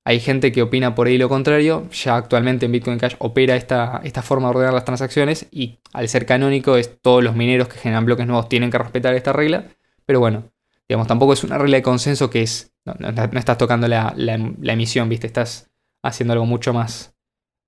[0.08, 1.86] Hay gente que opina por ahí lo contrario.
[1.90, 6.08] Ya actualmente en Bitcoin Cash opera esta, esta forma de ordenar las transacciones y al
[6.08, 9.66] ser canónico es todos los mineros que generan bloques nuevos tienen que respetar esta regla.
[10.06, 10.44] Pero bueno,
[10.88, 12.72] digamos, tampoco es una regla de consenso que es...
[12.86, 12.94] No,
[13.38, 14.14] estás tocando la,
[14.62, 15.26] emisión, ¿viste?
[15.26, 15.70] Estás
[16.02, 17.14] haciendo algo mucho más,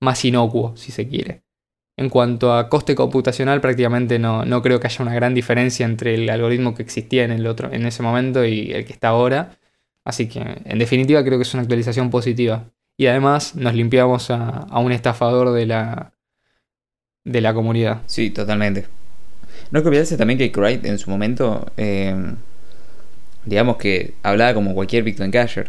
[0.00, 1.42] más inocuo, si se quiere.
[1.98, 6.14] En cuanto a coste computacional, prácticamente no, no, creo que haya una gran diferencia entre
[6.14, 9.58] el algoritmo que existía en, el otro, en ese momento y el que está ahora.
[10.10, 12.64] Así que, en definitiva, creo que es una actualización positiva.
[12.98, 16.10] Y además nos limpiamos a, un estafador de la,
[17.24, 18.02] de la comunidad.
[18.06, 18.88] Sí, totalmente.
[19.70, 22.12] No hay que olvidarse también que Cright en su momento, eh,
[23.44, 25.68] digamos que hablaba como cualquier Bitcoin Casher.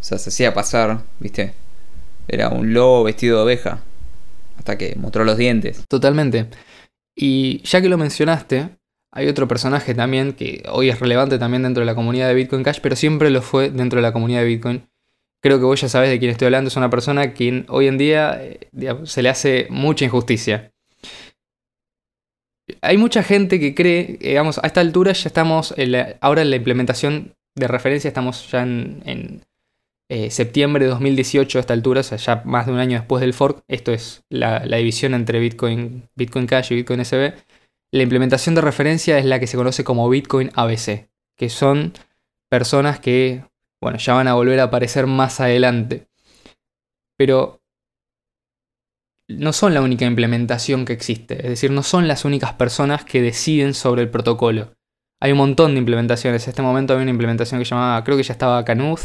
[0.00, 1.52] O sea, se hacía pasar, ¿viste?
[2.28, 3.80] Era un lobo vestido de oveja
[4.56, 5.84] hasta que mostró los dientes.
[5.86, 6.46] Totalmente.
[7.14, 8.70] Y ya que lo mencionaste,
[9.12, 12.62] hay otro personaje también que hoy es relevante también dentro de la comunidad de Bitcoin
[12.62, 14.88] Cash, pero siempre lo fue dentro de la comunidad de Bitcoin.
[15.42, 17.98] Creo que vos ya sabés de quién estoy hablando, es una persona que hoy en
[17.98, 18.68] día eh,
[19.04, 20.72] se le hace mucha injusticia.
[22.82, 25.74] Hay mucha gente que cree, digamos, a esta altura ya estamos,
[26.20, 29.42] ahora en la implementación de referencia estamos ya en
[30.12, 33.20] eh, septiembre de 2018 a esta altura, o sea, ya más de un año después
[33.20, 37.32] del fork, esto es la, división entre Bitcoin, Bitcoin Cash y Bitcoin SB,
[37.92, 41.92] la implementación de referencia es la que se conoce como Bitcoin ABC, que son
[42.48, 43.44] personas que,
[43.80, 46.08] bueno, ya van a volver a aparecer más adelante.
[47.16, 47.62] Pero
[49.28, 53.22] no son la única implementación que existe, es decir, no son las únicas personas que
[53.22, 54.74] deciden sobre el protocolo.
[55.20, 56.44] Hay un montón de implementaciones.
[56.44, 59.02] En este momento hay una implementación que llamaba, creo que ya estaba Canuth,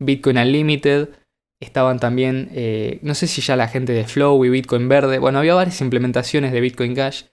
[0.00, 1.10] Bitcoin Unlimited,
[1.60, 5.38] estaban también, eh, no sé si ya la gente de Flow y Bitcoin Verde, bueno,
[5.38, 7.24] había varias implementaciones de Bitcoin Cash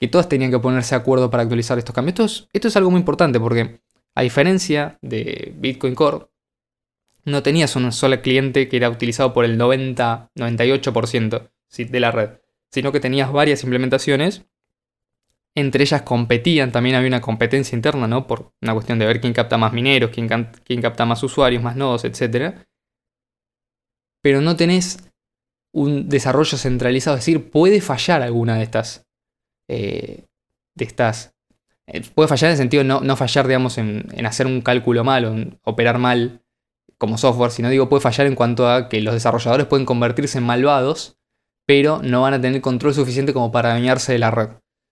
[0.00, 2.48] que todas tenían que ponerse de acuerdo para actualizar estos cambios.
[2.52, 3.80] Esto es, algo muy importante porque
[4.14, 6.26] a diferencia de Bitcoin Core,
[7.24, 12.30] no tenías un solo cliente que era utilizado por el 90-98% de la red,
[12.70, 14.44] sino que tenías varias implementaciones.
[15.56, 18.26] Entre ellas competían, también había una competencia interna, ¿no?
[18.26, 20.28] Por una cuestión de ver quién capta más mineros, quién,
[20.64, 22.56] quién capta más usuarios, más nodos, etc.
[24.20, 25.10] Pero no tenés
[25.72, 29.06] un desarrollo centralizado, es decir, puede fallar alguna de estas,
[29.68, 30.24] eh,
[30.76, 31.34] de estas
[31.86, 35.04] eh, puede fallar en el sentido no, no fallar, digamos, en, en, hacer un cálculo
[35.04, 36.42] mal o en operar mal
[36.98, 40.44] como software, sino digo, puede fallar en cuanto a que los desarrolladores pueden convertirse en
[40.44, 41.18] malvados,
[41.66, 44.50] pero no van a tener control suficiente como para adueñarse de la red.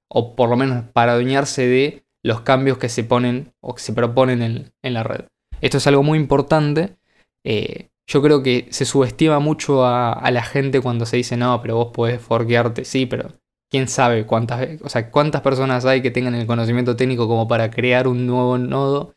[0.09, 3.93] O por lo menos para adueñarse de los cambios que se ponen o que se
[3.93, 5.27] proponen en, en la red.
[5.61, 6.97] Esto es algo muy importante.
[7.45, 11.61] Eh, yo creo que se subestima mucho a, a, la gente cuando se dice, no,
[11.63, 12.85] pero vos podés forquearte.
[12.85, 13.33] Sí, pero
[13.73, 17.71] quién sabe cuántas, o sea, cuántas personas hay que tengan el conocimiento técnico como para
[17.71, 19.15] crear un nuevo nodo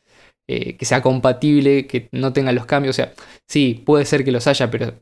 [0.47, 2.95] eh, que sea compatible, que no tenga los cambios.
[2.95, 3.13] O sea,
[3.49, 4.93] sí, puede ser que los haya, pero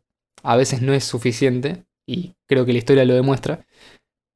[0.42, 3.64] a veces no es suficiente y creo que la historia lo demuestra.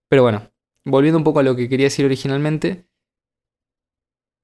[0.08, 0.52] Pero bueno,
[0.86, 2.86] volviendo un poco a lo que quería decir originalmente,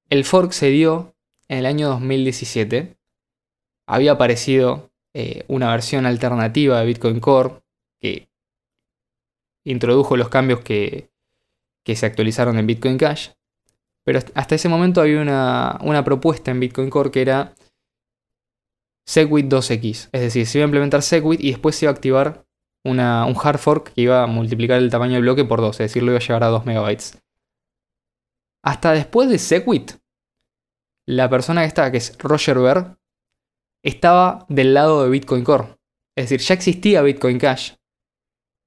[0.10, 1.14] el fork se dio
[1.50, 2.98] en el año 2017.
[3.88, 7.62] Había aparecido eh, una versión alternativa de Bitcoin Core
[8.02, 8.28] que
[9.64, 11.10] introdujo los cambios que,
[11.86, 13.30] se actualizaron en Bitcoin Cash.
[14.06, 17.56] Pero hasta ese momento había una, propuesta en Bitcoin Core que era
[19.06, 20.10] Segwit 2x.
[20.12, 22.46] Es decir, se iba a implementar Segwit y después se iba a activar
[22.86, 25.80] una, un hard fork que iba a multiplicar el tamaño del bloque por 2.
[25.80, 27.22] Es decir, lo iba a llevar a 2 megabytes.
[28.66, 29.92] Hasta después de Segwit,
[31.06, 32.98] la persona que estaba, que es Roger Ver,
[33.84, 35.76] estaba del lado de Bitcoin Core.
[36.18, 37.74] Es decir, ya existía Bitcoin Cash.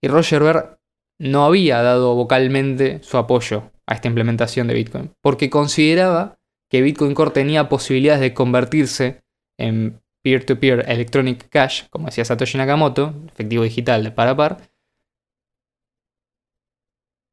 [0.02, 0.78] Y Roger Ver
[1.18, 6.38] no había dado vocalmente su apoyo a esta implementación de Bitcoin, porque consideraba
[6.70, 9.22] que Bitcoin Core tenía posibilidades de convertirse
[9.59, 14.70] en peer-to-peer electronic cash, como decía Satoshi Nakamoto, efectivo digital de par a par.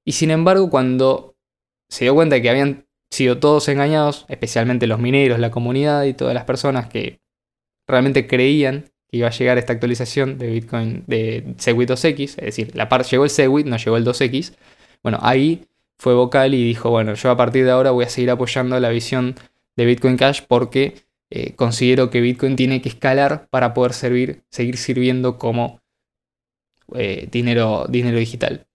[0.05, 1.35] Y sin embargo, cuando
[1.89, 6.13] se dio cuenta de que habían sido todos engañados, especialmente los mineros, la comunidad y
[6.13, 7.19] todas las personas que
[7.87, 12.89] realmente creían iba a llegar esta actualización de Bitcoin de Segwit 2X, es decir, la
[12.89, 14.55] par llegó el Segwit, no llegó el 2X.
[15.03, 15.67] Bueno, ahí
[15.99, 18.89] fue vocal y dijo, bueno, yo a partir de ahora voy a seguir apoyando la
[18.89, 19.35] visión
[19.75, 20.95] de Bitcoin Cash porque
[21.29, 25.79] eh, considero que Bitcoin tiene que escalar para poder servir, seguir sirviendo como
[26.95, 28.65] eh, dinero, dinero digital.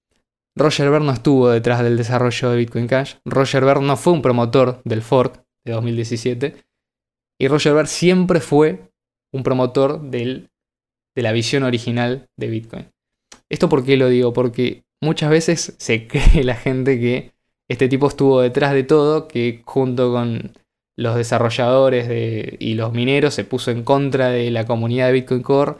[0.55, 3.15] Roger Ver no estuvo detrás del desarrollo de Bitcoin Cash.
[3.25, 6.57] Roger Ver no fue un promotor del fork de 2017.
[7.39, 8.91] Y Roger Ver siempre fue
[9.33, 10.49] un promotor de
[11.15, 12.87] la visión original de Bitcoin.
[13.49, 14.33] ¿Esto por qué lo digo?
[14.33, 17.33] Porque muchas veces se cree la gente que
[17.69, 20.53] este tipo estuvo detrás de todo, que junto con
[20.97, 25.77] los desarrolladores y los mineros se puso en contra de la comunidad de Bitcoin Core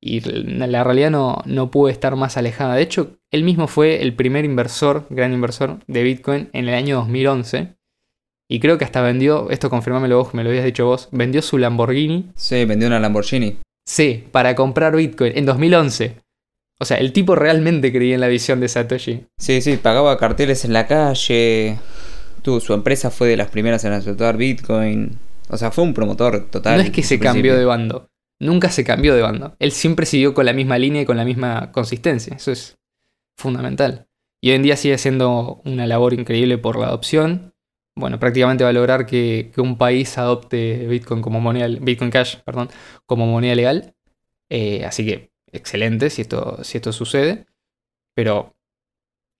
[0.00, 2.74] y la realidad no, no estar más alejada.
[2.74, 6.96] De hecho, él mismo fue el primer inversor, gran inversor de Bitcoin en el año
[6.96, 7.76] 2011
[8.52, 11.56] y creo que hasta vendió, esto confirmámelo vos, me lo habías dicho vos, vendió su
[11.56, 12.32] Lamborghini.
[12.34, 13.58] Sí, vendió una Lamborghini.
[13.88, 16.16] Sí, para comprar Bitcoin en 2011.
[16.80, 19.24] O sea, el tipo realmente creía en la visión de Satoshi.
[19.38, 21.78] Sí, sí, pagaba carteles en la calle.
[22.42, 25.16] su empresa fue de las primeras en aceptar Bitcoin.
[25.48, 26.78] O sea, fue un promotor total.
[26.78, 28.08] No es que se cambió de bando.
[28.40, 29.54] Nunca se cambió de bando.
[29.60, 32.34] Él siempre siguió con la misma línea y con la misma consistencia.
[32.34, 32.74] Eso es
[33.38, 34.08] fundamental.
[34.42, 37.52] Y hoy en día sigue siendo una labor increíble por la adopción
[37.96, 42.70] bueno, prácticamente va a lograr que, un país adopte Bitcoin como moneda, Bitcoin Cash, perdón,
[43.06, 43.94] como moneda legal.
[44.48, 47.46] Eh, así que excelente si esto, si esto sucede.
[48.14, 48.56] Pero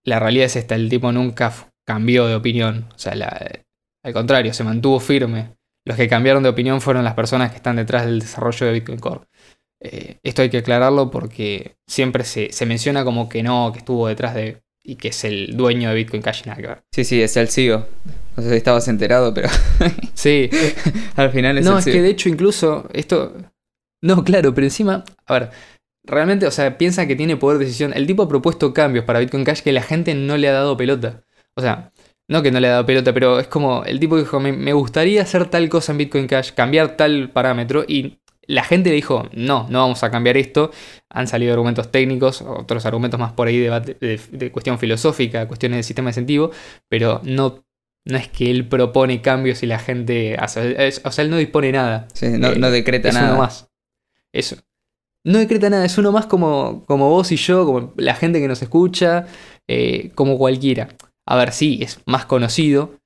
[0.05, 1.53] la realidad es esta, el tipo nunca
[1.87, 2.89] cambió de opinión.
[2.95, 3.13] O sea,
[4.03, 5.57] al contrario, se mantuvo firme.
[5.85, 8.99] Los que cambiaron de opinión fueron las personas que están detrás del desarrollo de Bitcoin
[8.99, 9.27] Core.
[9.81, 14.07] Eh, esto hay que aclararlo porque siempre se, se menciona como que no, que estuvo
[14.09, 17.49] detrás de y que es el dueño de Bitcoin Cash nada Sí, sí, es el
[17.49, 17.87] CEO.
[18.37, 19.49] No sé si estabas enterado, pero.
[20.15, 20.51] sí.
[21.15, 23.33] Al final es no, el es que de hecho, incluso esto.
[24.03, 25.05] No, claro, pero encima.
[25.27, 25.51] A ver.
[26.03, 27.93] Realmente, o sea, piensa que tiene poder de decisión.
[27.95, 30.77] El tipo ha propuesto cambios para Bitcoin Cash que la gente no le ha dado
[30.77, 31.23] pelota.
[31.55, 31.93] O sea,
[32.29, 35.23] no que no le ha dado pelota, pero es como el tipo dijo, me gustaría
[35.23, 38.19] hacer tal cosa en Bitcoin Cash, cambiar tal parámetro y
[38.51, 40.71] la gente dijo, no, no vamos a cambiar esto.
[41.09, 45.83] Han salido argumentos técnicos, otros argumentos más por ahí de, de, cuestión filosófica, cuestiones de
[45.85, 46.51] sistema de incentivo,
[46.89, 47.65] pero no
[48.07, 50.91] no es que él propone cambios y la gente hace.
[51.05, 52.09] o sea, él no dispone nada.
[52.23, 53.27] no, eh, decreta nada.
[53.27, 53.69] Es uno más.
[54.33, 54.57] Eso.
[55.25, 58.49] No decreta nada, es uno más como, como vos y yo, como la gente que
[58.49, 59.27] nos escucha,
[59.69, 60.89] eh, como cualquiera.
[61.27, 62.97] A ver, sí, es más conocido.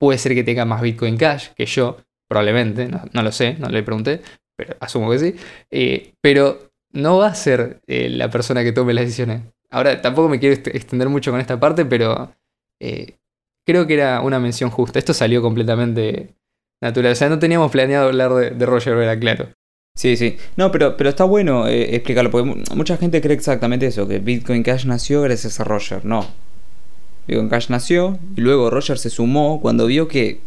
[0.00, 3.82] Puede ser que tenga más Bitcoin Cash que yo, probablemente, no, lo sé, no le
[3.84, 4.20] pregunté,
[4.56, 5.34] pero asumo que sí.
[5.70, 9.42] Eh, pero no va a ser la persona que tome las decisiones.
[9.70, 12.32] Ahora, tampoco me quiero extender mucho con esta parte, pero
[13.66, 14.98] creo que era una mención justa.
[14.98, 16.34] Esto salió completamente
[16.80, 17.12] natural.
[17.12, 19.48] O sea, no teníamos planeado hablar de, Roger Vera, claro.
[19.96, 20.36] Sí, sí.
[20.56, 24.62] No, pero, pero está bueno eh, explicarlo, porque mucha gente cree exactamente eso, que Bitcoin
[24.62, 26.04] Cash nació gracias a Roger.
[26.04, 26.26] No.
[27.26, 30.40] Bitcoin Cash nació y luego Roger se sumó cuando vio que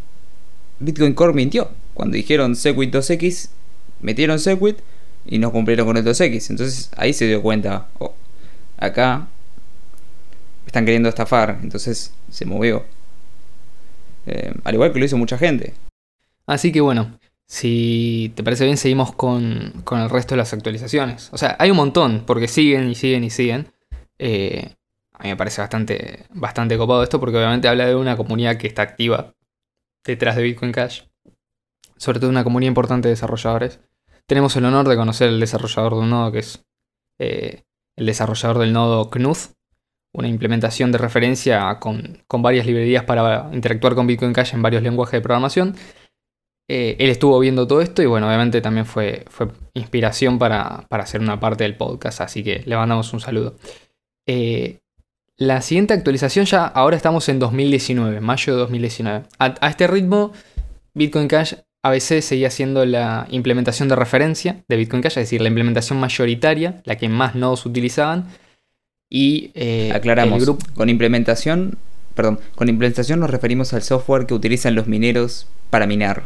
[0.79, 1.69] Bitcoin Core mintió.
[1.93, 3.49] Cuando dijeron Segwit 2X,
[4.01, 4.79] metieron Segwit
[5.25, 6.49] y no cumplieron con el 2X.
[6.49, 8.13] Entonces ahí se dio cuenta, oh,
[8.77, 9.27] acá
[10.65, 12.85] están queriendo estafar, entonces se movió.
[14.25, 15.73] Eh, al igual que lo hizo mucha gente.
[16.45, 21.29] Así que bueno, si te parece bien, seguimos con, el resto de las actualizaciones.
[21.31, 23.67] O sea, hay un montón, porque siguen y siguen y siguen.
[24.19, 24.73] Eh,
[25.13, 28.67] a mí me parece bastante, bastante copado esto, porque obviamente habla de una comunidad que
[28.67, 29.33] está activa
[30.05, 31.03] detrás de Bitcoin Cash.
[31.95, 33.79] Sobre todo una comunidad importante de desarrolladores.
[34.27, 36.65] Tenemos el honor de conocer el desarrollador de un nodo, que es
[37.19, 37.63] eh,
[37.95, 39.53] el desarrollador del nodo Knuth,
[40.13, 45.13] una implementación de referencia con, varias librerías para interactuar con Bitcoin Cash en varios lenguajes
[45.13, 45.75] de programación.
[46.69, 51.21] Eh, él estuvo viendo todo esto y bueno, obviamente también fue, fue inspiración para, hacer
[51.21, 53.55] una parte del podcast, así que le mandamos un saludo.
[54.27, 54.79] Eh,
[55.37, 59.25] la siguiente actualización ya, ahora estamos en 2019, mayo de 2019.
[59.39, 60.33] A, a este ritmo,
[60.93, 65.41] Bitcoin Cash a veces seguía siendo la implementación de referencia de Bitcoin Cash, es decir,
[65.41, 68.25] la implementación mayoritaria, la que más nodos utilizaban.
[69.09, 71.77] Y eh, aclaramos, con implementación,
[72.13, 76.23] perdón, con implementación nos referimos al software que utilizan los mineros para minar.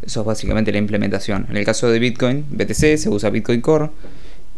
[0.00, 1.46] Eso es básicamente la implementación.
[1.50, 3.90] En el caso de Bitcoin, BTC se usa Bitcoin Core.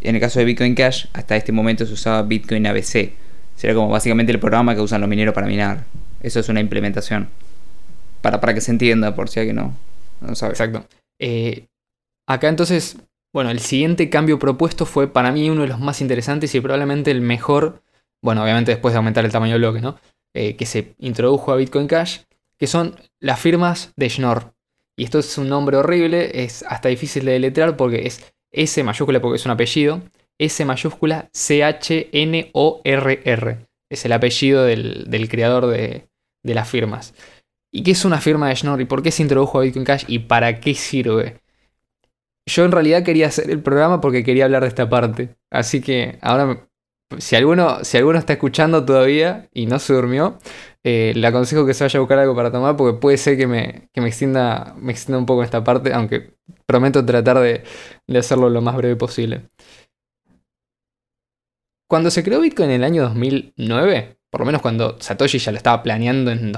[0.02, 3.12] En el caso de Bitcoin Cash, hasta este momento se usaba Bitcoin ABC.
[3.56, 5.84] Sería como básicamente el programa que usan los mineros para minar.
[6.22, 7.28] Eso es una implementación.
[8.20, 9.74] Para, para que se entienda, por si alguien no,
[10.20, 10.52] no sabe.
[10.52, 10.86] Exacto.
[11.18, 11.66] Eh,
[12.26, 12.96] acá entonces
[13.34, 17.10] bueno, el siguiente cambio propuesto fue para mí uno de los más interesantes y probablemente
[17.10, 17.82] el mejor,
[18.22, 19.98] bueno, obviamente después de aumentar el tamaño del bloque, ¿no?
[20.34, 22.20] Eh, que se introdujo a Bitcoin Cash,
[22.56, 24.54] que son las firmas de Schnorr.
[24.96, 29.20] Y esto es un nombre horrible, es hasta difícil de deletrear porque es S mayúscula
[29.20, 30.00] porque es un apellido,
[30.38, 32.86] S mayúscula C-H-N-O-R-R.
[33.90, 36.06] Es el apellido del, creador de,
[36.44, 37.14] de, las firmas.
[37.76, 38.80] ¿Y qué es una firma de Schnorr?
[38.82, 40.04] ¿Y por qué se introdujo a Bitcoin Cash?
[40.06, 41.40] ¿Y para qué sirve?
[42.46, 45.36] yo en realidad quería hacer el programa porque quería hablar de esta parte.
[45.50, 46.68] Así que ahora,
[47.18, 50.38] si alguno, si alguno está escuchando todavía y no se durmió,
[50.84, 53.46] eh, le aconsejo que se vaya a buscar algo para tomar porque puede ser que
[53.46, 57.64] me, que me, extienda, me extienda un poco esta parte, aunque prometo tratar de,
[58.06, 59.48] de hacerlo lo más breve posible.
[61.88, 65.58] Cuando se creó Bitcoin en el año 2009, por lo menos cuando Satoshi ya lo
[65.58, 66.52] estaba planeando en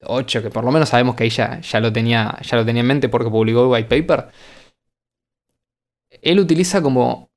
[0.00, 2.80] 2008, que por lo menos sabemos que ahí ya, ya, lo, tenía, ya lo tenía
[2.80, 4.28] en mente porque publicó el white paper,
[6.22, 7.30] él utiliza como...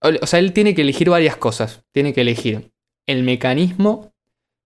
[0.00, 1.84] O sea, él tiene que elegir varias cosas.
[1.92, 2.70] Tiene que elegir
[3.06, 4.12] el mecanismo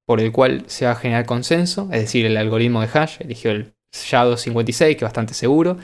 [0.04, 3.50] por el cual se va a generar consenso, es decir, el algoritmo de hash, eligió
[3.50, 5.78] el SHA-256, que es bastante seguro.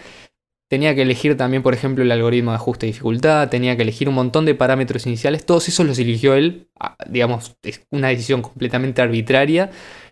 [0.69, 4.09] Tenía que elegir también, por ejemplo, el algoritmo de ajuste de dificultad, tenía que elegir
[4.09, 6.69] un montón de parámetros iniciales, todos esos los eligió él,
[7.09, 9.71] digamos, es una decisión completamente arbitraria,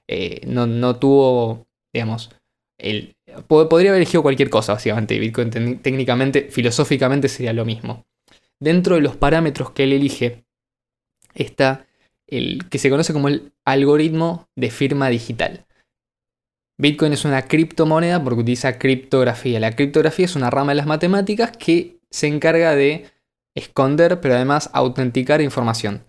[0.08, 2.30] eh, no, no, tuvo, digamos,
[2.78, 3.16] el,
[3.46, 5.18] podría haber elegido cualquier cosa, básicamente.
[5.18, 8.04] Bitcoin técnicamente, filosóficamente sería lo mismo.
[8.60, 10.44] Dentro de los parámetros que él elige
[11.34, 11.86] está
[12.26, 15.66] el que se conoce como el algoritmo de firma digital.
[16.78, 19.60] Bitcoin es una criptomoneda porque utiliza criptografía.
[19.60, 23.06] La criptografía es una rama de las matemáticas que se encarga de
[23.54, 26.04] esconder, pero además autenticar información.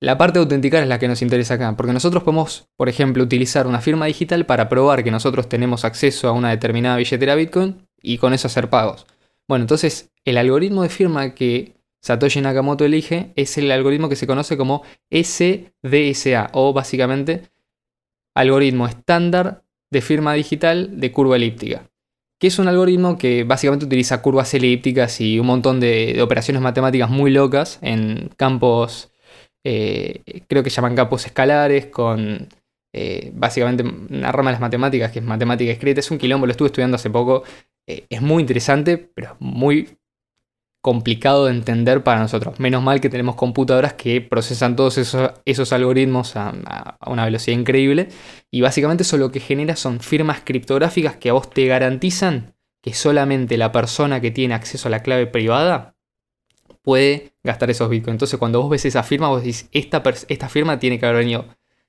[0.00, 3.24] La parte de autenticar es la que nos interesa acá, porque nosotros podemos, por ejemplo,
[3.24, 7.88] utilizar una firma digital para probar que nosotros tenemos acceso a una determinada billetera Bitcoin
[8.00, 9.06] y con eso hacer pagos.
[9.48, 14.28] Bueno, entonces el algoritmo de firma que Satoshi Nakamoto elige es el algoritmo que se
[14.28, 17.50] conoce como SDSA, o básicamente
[18.36, 21.90] algoritmo estándar de firma digital de curva elíptica,
[22.38, 26.62] que es un algoritmo que básicamente utiliza curvas elípticas y un montón de, de operaciones
[26.62, 29.10] matemáticas muy locas en campos
[29.64, 32.48] eh, creo que llaman campos escalares, con
[32.92, 36.00] eh, básicamente una rama de las matemáticas, que es matemática escrita.
[36.00, 37.44] Es un quilombo, lo estuve estudiando hace poco.
[37.86, 39.98] Eh, es muy interesante, pero muy
[40.80, 42.58] complicado de entender para nosotros.
[42.60, 48.08] Menos mal que tenemos computadoras que procesan todos esos, esos algoritmos a, una velocidad increíble.
[48.50, 52.94] Y básicamente eso lo que genera son firmas criptográficas que a vos te garantizan que
[52.94, 55.97] solamente la persona que tiene acceso a la clave privada
[56.88, 58.14] puede gastar esos bitcoins.
[58.14, 61.44] Entonces cuando vos ves esa firma, vos decís, esta, esta firma tiene que haber venido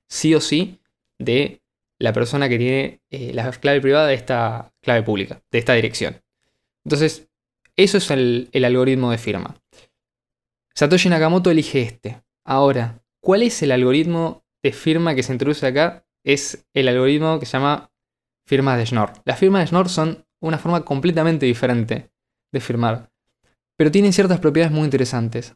[0.09, 0.81] sí o sí
[1.17, 1.61] de
[1.99, 6.21] la persona que tiene eh, la clave privada de esta clave pública, de esta dirección.
[6.83, 7.29] Entonces,
[7.77, 9.55] eso es el, algoritmo de firma.
[10.75, 12.21] Satoshi Nakamoto elige este.
[12.43, 16.05] Ahora, ¿cuál es el algoritmo de firma que se introduce acá?
[16.25, 17.89] Es el algoritmo que se llama
[18.45, 19.13] firmas de Schnorr.
[19.23, 22.09] Las firmas de Schnorr son una forma completamente diferente
[22.51, 23.08] de firmar,
[23.79, 25.55] pero tienen ciertas propiedades muy interesantes.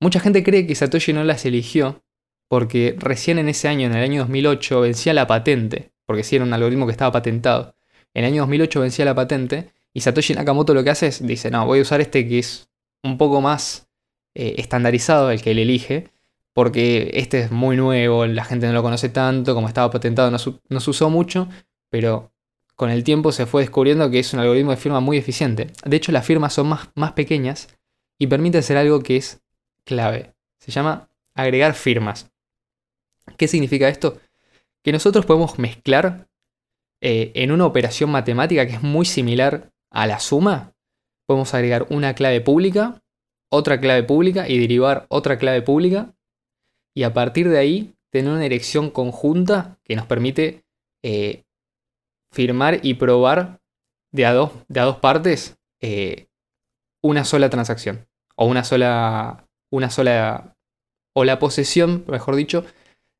[0.00, 2.02] Mucha gente cree que Satoshi no las eligió
[2.48, 6.44] porque recién en ese año, en el año 2008, vencía la patente, porque sí era
[6.44, 7.76] un algoritmo que estaba patentado.
[8.14, 11.52] En el año 2008 vencía la patente y Satoshi Nakamoto lo que hace es, dice,
[11.52, 12.68] no, voy a usar este que es
[13.04, 13.88] un poco más
[14.34, 16.08] eh, estandarizado, el que él elige,
[16.52, 20.80] porque este es muy nuevo, la gente no lo conoce tanto, como estaba patentado no,
[20.80, 21.48] se usó mucho,
[21.90, 22.29] pero
[22.80, 25.66] con el tiempo se fue descubriendo que es un algoritmo de firma muy eficiente.
[25.84, 27.68] De hecho, las firmas son más, más pequeñas
[28.18, 29.42] y permite hacer algo que es
[29.84, 30.32] clave.
[30.60, 32.30] Se llama agregar firmas.
[33.36, 34.18] ¿Qué significa esto?
[34.82, 36.26] Que nosotros podemos mezclar
[37.02, 40.72] eh, en una operación matemática que es muy similar a la suma,
[41.26, 43.02] podemos agregar una clave pública,
[43.50, 46.14] otra clave pública y derivar otra clave pública.
[46.94, 50.64] Y a partir de ahí tener una dirección conjunta que nos permite
[51.02, 51.44] eh,
[52.32, 53.60] firmar y probar
[54.12, 56.28] de a dos, de a dos partes eh,
[57.02, 58.06] una sola transacción.
[58.36, 59.46] O una sola.
[59.70, 60.56] Una sola.
[61.14, 62.64] O la posesión, mejor dicho,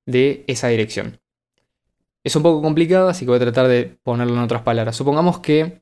[0.07, 1.21] de esa dirección.
[2.23, 4.95] Es un poco complicado, así que voy a tratar de ponerlo en otras palabras.
[4.97, 5.81] Supongamos que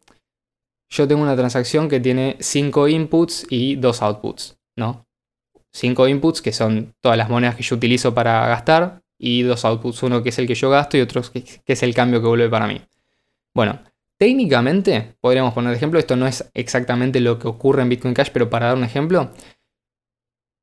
[0.88, 5.06] yo tengo una transacción que tiene 5 inputs y 2 outputs, ¿no?
[5.72, 10.02] 5 inputs que son todas las monedas que yo utilizo para gastar y dos outputs,
[10.04, 12.48] uno que es el que yo gasto y otro que, es el cambio que vuelve
[12.48, 12.80] para mí.
[13.58, 13.80] Bueno,
[14.20, 18.48] técnicamente, podríamos poner ejemplo, esto no es exactamente lo que ocurre en Bitcoin Cash, pero
[18.48, 19.32] para dar un ejemplo,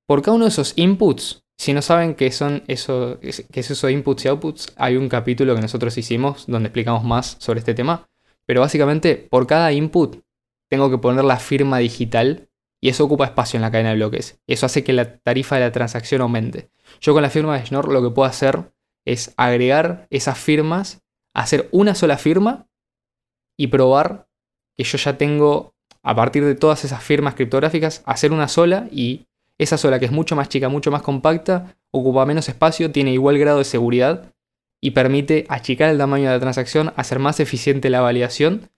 [0.07, 3.89] por cada uno de esos inputs, si no saben qué son eso, qué es eso
[3.89, 8.07] inputs y outputs, hay un capítulo que nosotros hicimos donde explicamos más sobre este tema.
[8.45, 10.21] Pero básicamente, por cada input,
[10.69, 12.47] tengo que poner la firma digital
[12.79, 14.39] y eso ocupa espacio en la cadena de bloques.
[14.47, 16.69] Eso hace que la tarifa de la transacción aumente.
[17.01, 18.71] Yo con la firma de Schnorr lo que puedo hacer
[19.03, 21.01] es agregar esas firmas,
[21.33, 22.69] hacer una sola firma
[23.57, 24.27] y probar
[24.75, 29.27] que yo ya tengo, a partir de todas esas firmas criptográficas, hacer una sola y
[29.57, 33.37] esa sola que es mucho más chica, mucho más compacta, ocupa menos espacio, tiene igual
[33.37, 34.33] grado de seguridad
[34.81, 38.69] y permite achicar el tamaño de la transacción, hacer más eficiente la validación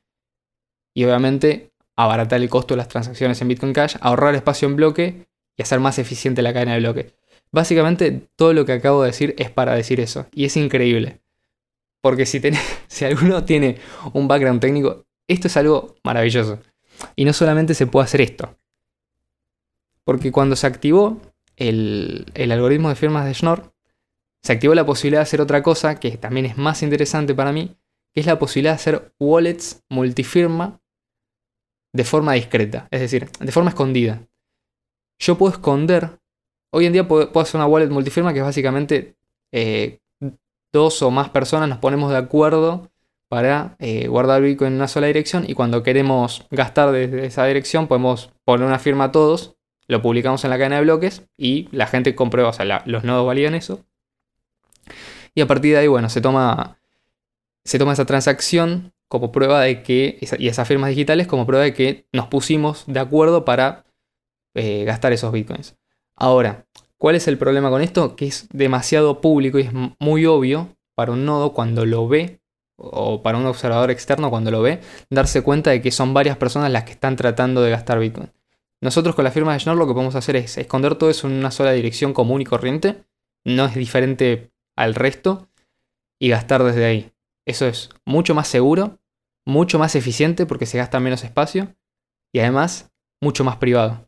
[0.93, 5.27] y obviamente abaratar el costo de las transacciones en Bitcoin Cash, ahorrar espacio en bloque
[5.57, 7.13] y hacer más eficiente la cadena de bloque.
[7.51, 11.21] Básicamente todo lo que acabo de decir es para decir eso y es increíble.
[12.07, 12.25] Porque
[12.87, 13.79] si, alguno tiene
[14.13, 16.61] un background técnico, esto es algo maravilloso.
[17.17, 18.55] Y no solamente se puede hacer esto.
[20.05, 21.21] Porque cuando se activó
[21.57, 23.73] el, el algoritmo de firmas de Schnorr,
[24.41, 27.75] se activó la posibilidad de hacer otra cosa que también es más interesante para mí,
[28.13, 30.79] que es la posibilidad de hacer wallets multifirma
[31.93, 34.25] de forma discreta, es decir, de forma escondida.
[35.19, 36.21] Yo puedo esconder,
[36.71, 39.17] hoy en día puedo, hacer una wallet multifirma que es básicamente
[39.51, 39.99] eh,
[40.77, 42.89] dos o más personas nos ponemos de acuerdo
[43.27, 47.87] para eh, guardar Bitcoin en una sola dirección y cuando queremos gastar desde esa dirección
[47.87, 49.55] podemos poner una firma a todos,
[49.87, 53.25] lo publicamos en la cadena de bloques y la gente comprueba, o sea, los nodos
[53.25, 53.81] validan eso
[55.37, 56.79] y a partir de ahí, bueno, se toma,
[57.63, 61.75] se toma esa transacción como prueba de que, y esas firmas digitales como prueba de
[61.75, 63.85] que nos pusimos de acuerdo para
[64.55, 65.75] eh, gastar esos bitcoins.
[66.15, 66.65] Ahora,
[66.97, 68.15] ¿cuál es el problema con esto?
[68.15, 72.41] Que es demasiado público y es muy obvio para un nodo cuando lo ve,
[72.77, 76.71] o para un observador externo cuando lo ve, darse cuenta de que son varias personas
[76.71, 78.31] las que están tratando de gastar bitcoin.
[78.81, 81.33] Nosotros con la firma de Schnorr lo que podemos hacer es esconder todo eso en
[81.33, 83.03] una sola dirección común y corriente.
[83.43, 85.49] No es diferente al resto
[86.19, 87.11] y gastar desde ahí.
[87.45, 88.99] Eso es mucho más seguro,
[89.45, 91.75] mucho más eficiente porque se gasta menos espacio
[92.31, 94.06] y además mucho más privado.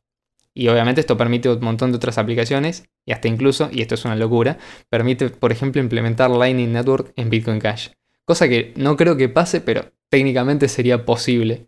[0.53, 4.05] Y obviamente esto permite un montón de otras aplicaciones y hasta incluso, y esto es
[4.05, 4.57] una locura,
[4.89, 7.89] permite por ejemplo implementar Lightning Network en Bitcoin Cash.
[8.25, 11.67] Cosa que no creo que pase, pero técnicamente sería posible.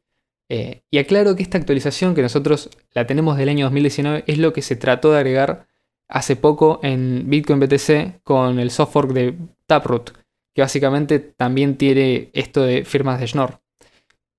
[0.49, 4.51] Eh, y aclaro que esta actualización que nosotros la tenemos del año 2019 es lo
[4.51, 5.67] que se trató de agregar
[6.09, 10.11] hace poco en Bitcoin BTC con el software de Taproot,
[10.53, 13.61] que básicamente también tiene esto de firmas de Schnorr.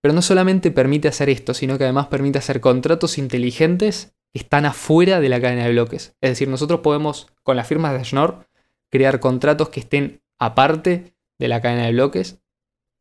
[0.02, 5.20] Pero no solamente permite hacer esto, sino que además permite hacer contratos inteligentes están afuera
[5.20, 6.14] de la cadena de bloques.
[6.20, 8.46] Es decir, nosotros podemos, con las firmas de Schnorr,
[8.90, 12.40] crear contratos que estén aparte de la cadena de bloques,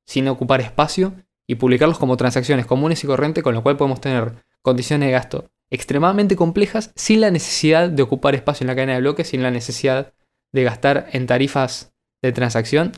[0.06, 1.14] sin ocupar espacio,
[1.48, 5.52] y publicarlos como transacciones comunes y corrientes, con lo cual podemos tener condiciones de gasto
[5.70, 9.52] extremadamente complejas sin la necesidad de ocupar espacio en la cadena de bloques, sin la
[9.52, 10.14] necesidad
[10.52, 12.92] de gastar en tarifas de transacción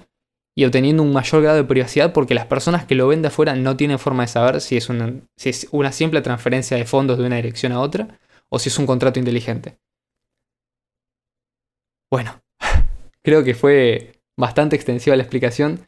[0.55, 3.55] y obteniendo un mayor grado de privacidad porque las personas que lo ven de afuera
[3.55, 7.17] no tienen forma de saber si es una, si es una simple transferencia de fondos
[7.17, 9.77] de una dirección a otra o si es un contrato inteligente.
[12.11, 12.39] Bueno,
[13.23, 15.87] creo que fue bastante extensiva la explicación.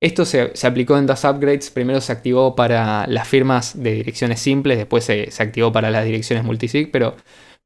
[0.00, 1.70] Esto se, aplicó en dos upgrades.
[1.70, 6.44] Primero se activó para las firmas de direcciones simples, después se, activó para las direcciones
[6.44, 7.16] multisig, pero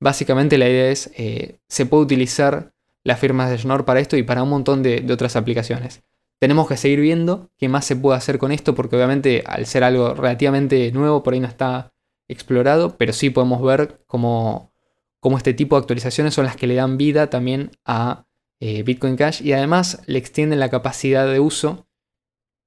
[0.01, 2.73] básicamente la idea es, eh, se puede utilizar
[3.05, 6.03] las firmas de Schnorr para esto y para un montón de, otras aplicaciones.
[6.41, 9.85] Tenemos que seguir viendo qué más se puede hacer con esto, porque obviamente al ser
[9.85, 11.93] algo relativamente nuevo, por ahí no está
[12.29, 14.73] explorado, pero sí podemos ver cómo,
[15.37, 18.27] este tipo de actualizaciones son las que le dan vida también a
[18.59, 21.87] eh, Bitcoin Cash y además le extienden la capacidad de uso.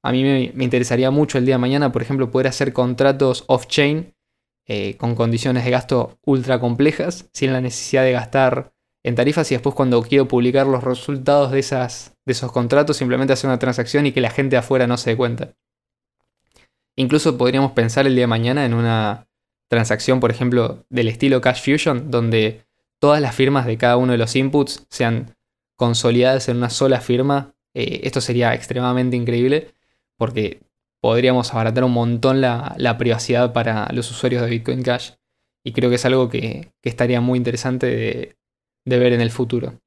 [0.04, 4.14] A mí me, interesaría mucho el día de mañana, por ejemplo, poder hacer contratos off-chain
[4.68, 8.73] eh, con condiciones de gasto ultra complejas, sin la necesidad de gastar
[9.04, 13.34] en tarifas y después cuando quiero publicar los resultados de, esas, de esos contratos, simplemente
[13.34, 15.54] hacer una transacción y que la gente afuera no se dé cuenta.
[16.96, 19.28] Incluso podríamos pensar el día de mañana en una
[19.70, 22.66] transacción, por ejemplo, del estilo Cash Fusion, donde
[23.00, 25.36] todas las firmas de cada uno de los inputs sean
[25.76, 27.56] consolidadas en una sola firma.
[27.74, 29.74] Eh, esto sería extremadamente increíble
[30.18, 30.62] porque
[31.02, 35.12] podríamos abaratar un montón la, privacidad para los usuarios de Bitcoin Cash.
[35.66, 38.38] Y creo que es algo que, estaría muy interesante de,
[38.86, 39.80] ver en el futuro.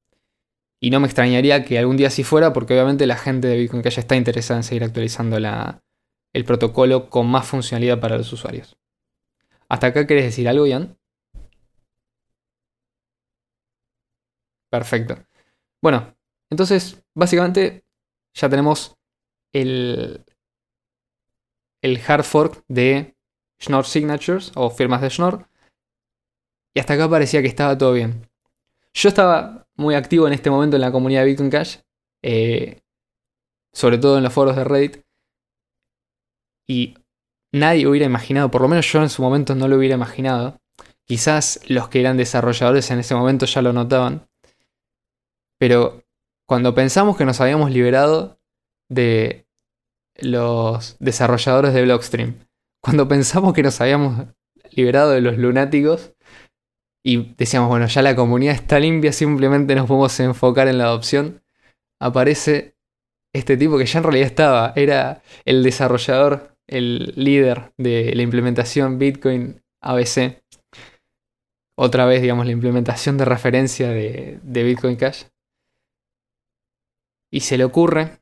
[0.81, 3.83] Y no me extrañaría que algún día así fuera, porque obviamente la gente de Bitcoin
[3.83, 8.77] Cash está interesada en seguir actualizando el protocolo con más funcionalidad para los usuarios.
[9.69, 10.97] ¿Hasta acá querés decir algo, Ian?
[14.71, 15.17] Perfecto.
[15.81, 16.15] Bueno,
[16.51, 17.85] entonces, básicamente
[18.35, 18.97] ya tenemos
[19.53, 20.25] el,
[21.83, 23.17] el hard fork de
[23.61, 25.49] Schnorr Signatures o firmas de Schnorr.
[26.75, 28.29] Y hasta acá parecía que estaba todo bien.
[28.97, 31.81] Yo estaba muy activo en este momento en la comunidad de Bitcoin Cash,
[32.23, 32.81] eh,
[33.71, 35.03] sobre todo en los foros de Reddit.
[36.67, 36.95] Y
[37.53, 40.59] nadie hubiera imaginado, por lo menos yo en su momento no lo hubiera imaginado.
[41.05, 44.31] Quizás los que eran desarrolladores en ese momento ya lo notaban.
[45.59, 46.03] Pero
[46.47, 48.41] cuando pensamos que nos habíamos liberado
[48.89, 49.47] de
[50.15, 52.49] los desarrolladores de Blockstream.
[52.81, 54.29] Cuando pensamos que nos habíamos
[54.71, 56.16] liberado de los lunáticos
[57.07, 61.41] y decíamos, bueno, ya la comunidad está limpia, simplemente nos podemos enfocar en la adopción,
[62.03, 62.75] aparece
[63.33, 68.99] este tipo que ya en realidad estaba, era el desarrollador, el líder de la implementación
[68.99, 70.43] Bitcoin ABC.
[71.79, 75.27] Otra vez, digamos, la implementación de referencia de, de Bitcoin Cash.
[77.31, 78.19] Y se le ocurre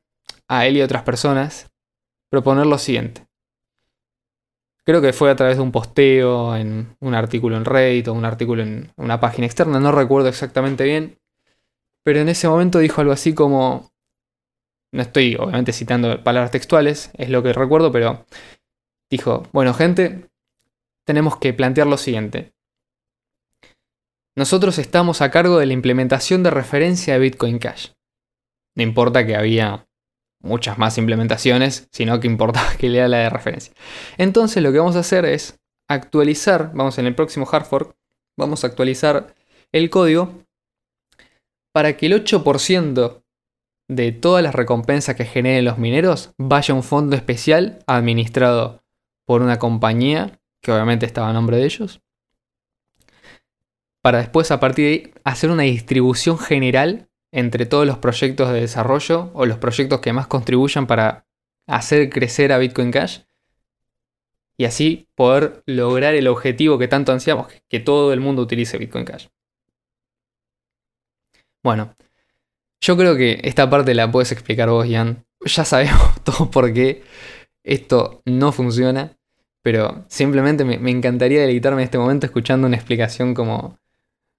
[0.47, 1.71] a él y a otras personas
[2.29, 3.25] proponer lo siguiente.
[4.85, 8.23] Creo que fue a través de un posteo en un artículo en Reddit o un
[8.23, 11.17] artículo en una página externa, no recuerdo exactamente bien.
[12.03, 13.91] Pero en ese momento dijo algo así como...
[14.93, 18.25] No estoy obviamente citando palabras textuales, es lo que recuerdo, pero
[19.11, 20.29] dijo, bueno gente,
[21.05, 22.53] tenemos que plantear lo siguiente.
[24.37, 27.91] Nosotros estamos a cargo de la implementación de referencia de Bitcoin Cash.
[28.75, 29.84] No importa que había
[30.45, 33.73] muchas más implementaciones, sino que importaba que lea la de referencia.
[34.17, 37.95] Entonces lo que vamos a hacer es actualizar, vamos en el próximo hard fork,
[38.37, 39.35] vamos a actualizar
[39.71, 40.31] el código
[41.73, 43.21] para que el 8%
[43.89, 48.83] de todas las recompensas que generen los mineros vaya a un fondo especial administrado
[49.27, 52.01] por una compañía que obviamente estaba a nombre de ellos.
[54.01, 58.61] Para después a partir de ahí hacer una distribución general entre todos los proyectos de
[58.61, 61.27] desarrollo o los proyectos que más contribuyan para
[61.67, 63.23] hacer crecer a Bitcoin Cash
[64.57, 69.03] y así poder lograr el objetivo que tanto ansiamos, que todo el mundo utilice Bitcoin
[69.03, 69.27] Cash.
[71.61, 71.93] Bueno,
[72.79, 75.25] yo creo que esta parte la puedes explicar vos, Ian.
[75.41, 77.03] Ya sabemos todo por qué
[77.63, 79.17] esto no funciona,
[79.61, 83.77] pero simplemente me, me encantaría deleitarme en este momento escuchando una explicación como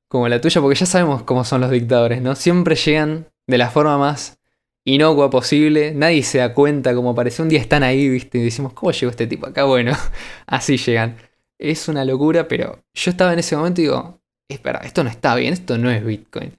[0.08, 2.34] como la tuya, porque ya sabemos cómo son los dictadores, ¿no?
[2.34, 4.38] Siempre llegan de la forma más
[4.84, 8.38] inocua posible, nadie se da cuenta como aparece, un día están ahí, ¿viste?
[8.38, 9.64] Y decimos, ¿cómo llegó este tipo acá?
[9.64, 9.92] Bueno,
[10.46, 11.16] así llegan.
[11.58, 15.34] Es una locura, pero yo estaba en ese momento y digo, espera, esto no está
[15.34, 16.52] bien, esto no es Bitcoin.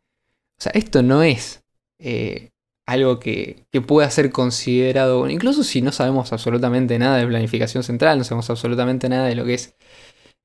[0.60, 1.64] O sea, esto no es
[2.00, 2.50] eh,
[2.86, 8.18] algo que, que pueda ser considerado, incluso si no sabemos absolutamente nada de planificación central,
[8.18, 9.76] no sabemos absolutamente nada de lo que es,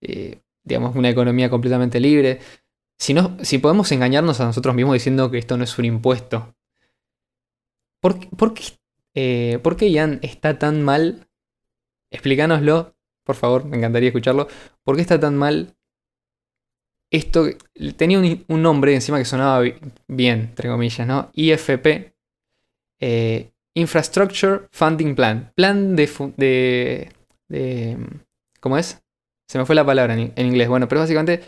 [0.02, 2.40] eh, digamos, una economía completamente libre,
[3.02, 6.54] si, no, si podemos engañarnos a nosotros mismos diciendo que esto no es un impuesto,
[8.00, 8.62] ¿por, por qué,
[9.14, 11.26] eh, ¿por qué Ian está tan mal?
[12.12, 12.94] Explícanoslo,
[13.24, 14.46] por favor, me encantaría escucharlo.
[14.84, 15.74] ¿Por qué está tan mal
[17.10, 17.46] esto
[17.96, 19.64] tenía un, nombre encima que sonaba
[20.06, 21.28] bien, entre comillas, ¿no?
[21.34, 22.14] IFP,
[23.00, 27.10] eh, Infrastructure Funding Plan, plan de,
[27.48, 27.98] de,
[28.60, 29.02] ¿Cómo es?
[29.48, 30.68] Se me fue la palabra en, inglés.
[30.68, 31.42] Bueno, pero básicamente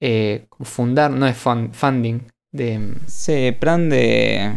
[0.00, 2.20] eh, fundar, no es funding.
[2.52, 4.52] De, sí, plan de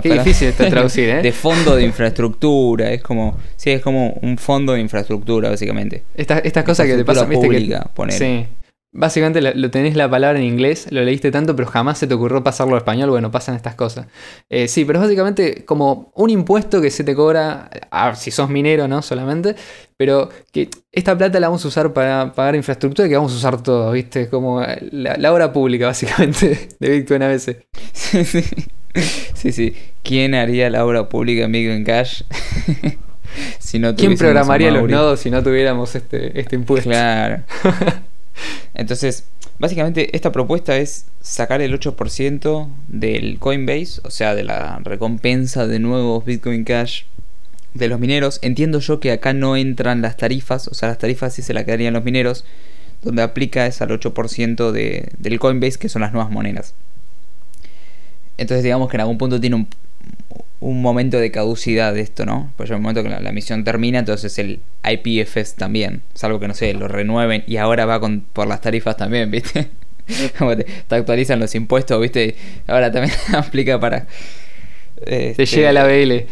[0.00, 1.22] Qué difícil está traducir, ¿eh?
[1.22, 2.90] de fondo de infraestructura.
[2.92, 3.36] Es como.
[3.56, 6.04] Sí, es como un fondo de infraestructura, básicamente.
[6.14, 8.46] estas cosas que te pasan, viste pública, que, Sí.
[8.94, 12.44] Básicamente lo, tenés la palabra en inglés, lo leíste tanto, pero jamás se te ocurrió
[12.44, 13.08] pasarlo al español.
[13.08, 14.06] Bueno, pasan estas cosas.
[14.50, 17.70] Eh, sí, pero es básicamente como un impuesto que se te cobra,
[18.14, 19.00] si sos minero, ¿no?
[19.00, 19.56] Solamente,
[19.96, 23.62] pero que esta plata la vamos a usar para pagar infraestructura que vamos a usar
[23.62, 24.28] todo, ¿viste?
[24.28, 27.56] Como la, la obra pública, básicamente, de Bitcoin a veces.
[27.92, 28.44] Sí, sí.
[29.34, 29.74] Sí, sí.
[30.02, 32.22] ¿Quién haría la obra pública en Bitcoin Cash?
[33.58, 36.90] si no ¿Quién programaría los nodos si no tuviéramos este, este impuesto?
[36.90, 37.42] Claro.
[38.74, 39.24] Entonces,
[39.58, 45.78] básicamente esta propuesta es sacar el 8% del Coinbase, o sea, de la recompensa de
[45.78, 47.02] nuevos Bitcoin Cash
[47.74, 48.38] de los mineros.
[48.42, 51.64] Entiendo yo que acá no entran las tarifas, o sea, las tarifas sí se la
[51.64, 52.44] quedarían los mineros.
[53.02, 56.74] Donde aplica es al 8% de, del Coinbase, que son las nuevas monedas.
[58.38, 59.68] Entonces digamos que en algún punto tiene un,
[60.62, 62.52] momento de caducidad de esto, ¿no?
[62.56, 66.02] Pues en el momento que la, misión termina, entonces el IPFS también.
[66.14, 69.30] Es algo que no sé, lo renueven y ahora va con, por las tarifas también,
[69.30, 69.68] ¿viste?
[70.38, 72.36] Como te, actualizan los impuestos, ¿viste?
[72.66, 74.06] Ahora también aplica para...
[75.04, 76.26] Este, Se llega la BL.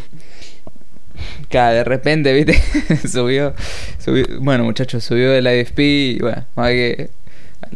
[1.49, 3.09] Claro, de repente, ¿viste?
[3.09, 3.55] subió,
[3.99, 7.11] subió, Bueno, muchachos, subió el IFP y bueno, hay que,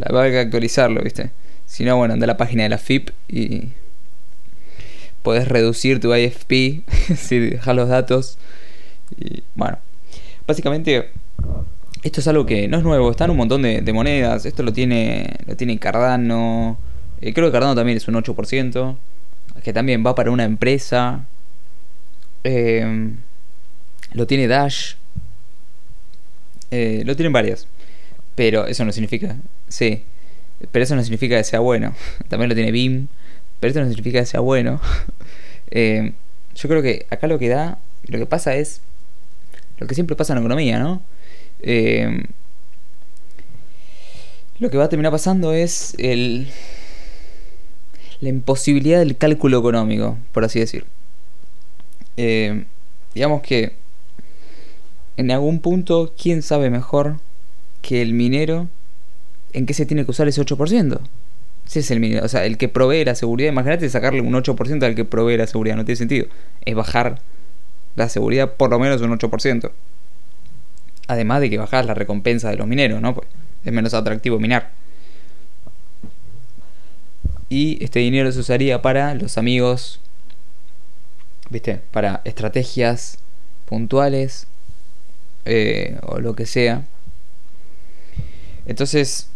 [0.01, 1.31] hay que actualizarlo, ¿viste?
[1.67, 3.71] Si no, bueno, anda a la página de la FIP y
[5.25, 6.85] podés reducir tu IFP
[7.17, 8.39] si dejas los datos.
[9.19, 9.79] Y bueno,
[10.47, 11.11] básicamente
[12.03, 14.45] esto es algo que no es nuevo, está en un montón de, monedas.
[14.45, 16.79] Esto lo tiene, lo tiene Cardano.
[17.21, 18.97] Eh, creo que Cardano también es un 8%,
[19.65, 21.27] que también va para una empresa.
[22.45, 23.15] Eh,
[24.13, 24.95] lo tiene Dash.
[26.71, 27.67] Eh, lo tienen varias.
[28.35, 29.37] Pero eso no significa.
[29.69, 30.05] Sí.
[30.71, 31.95] Pero eso no significa que sea bueno.
[32.29, 33.09] También lo tiene BIM.
[33.65, 34.79] Pero esto no significa que sea bueno.
[35.77, 36.13] Eh,
[36.55, 38.81] yo creo que acá lo que da, lo que pasa es
[39.79, 41.03] lo que siempre pasa en la economía, ¿no?
[41.61, 42.27] Eh,
[44.61, 46.49] lo que va a terminar pasando es el,
[48.21, 50.85] la imposibilidad del cálculo económico, por así decir.
[52.17, 52.67] Eh,
[53.15, 53.73] digamos que
[55.17, 57.19] en algún punto, ¿quién sabe mejor
[57.83, 58.69] que el minero
[59.55, 61.01] en qué se tiene que usar ese 8%?
[61.67, 62.25] Ese es el minero.
[62.25, 63.51] O sea, el que provee la seguridad.
[63.51, 65.77] Imagínate sacarle un 8% al que provee la seguridad.
[65.77, 66.27] No tiene sentido.
[66.65, 67.21] Es bajar
[67.97, 69.71] la seguridad por lo menos un 8%.
[71.07, 73.15] Además de que bajas la recompensa de los mineros, ¿no?
[73.15, 73.29] Pues
[73.65, 74.73] es menos atractivo minar.
[77.49, 80.01] Y este dinero se usaría para los amigos.
[81.51, 81.81] ¿Viste?
[81.91, 83.19] Para estrategias
[83.67, 84.47] puntuales.
[85.45, 86.85] Eh, o lo que sea.
[88.67, 89.29] Entonces,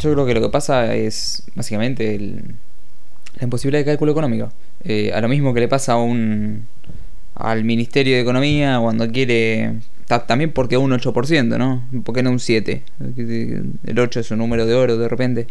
[0.00, 4.50] yo creo que lo que pasa es básicamente la imposibilidad de cálculo económico.
[4.82, 6.66] Eh, a lo mismo que le pasa a un
[7.34, 9.76] al Ministerio de Economía cuando quiere
[10.26, 11.84] también porque un 8%, ¿no?
[12.02, 12.82] ¿Por qué no un 7?
[13.84, 15.46] El 8 es un número de oro de repente.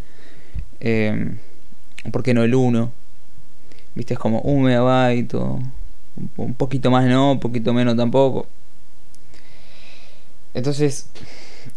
[0.81, 1.33] Eh,
[2.11, 2.91] ¿Por qué no el 1?
[3.95, 4.15] ¿Viste?
[4.15, 5.59] Es como un megabyte o
[6.37, 8.47] un poquito más no, un poquito menos tampoco.
[10.53, 11.07] Entonces,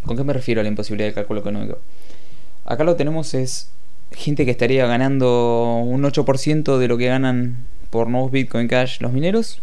[0.04, 1.78] ¿con qué me refiero a la imposibilidad de cálculo económico?
[2.64, 3.70] Acá lo tenemos es
[4.12, 7.56] gente que estaría ganando un 8% de lo que ganan
[7.90, 9.60] por nuevos Bitcoin Cash los mineros.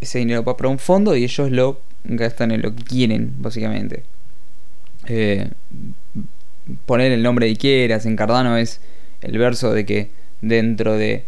[0.00, 4.04] Ese dinero va para un fondo y ellos lo gastan en lo que quieren, básicamente.
[5.06, 5.50] Eh,
[6.86, 8.06] poner el nombre que quieras.
[8.06, 8.80] En Cardano es
[9.20, 11.24] el verso de que dentro de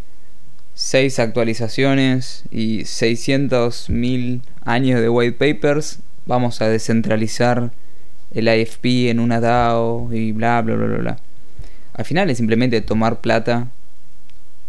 [0.74, 7.70] 6 actualizaciones y 600.000 años de white papers vamos a descentralizar
[8.32, 11.18] el IFP en una DAO y bla, bla, bla, bla, bla.
[11.94, 13.68] Al final es simplemente tomar plata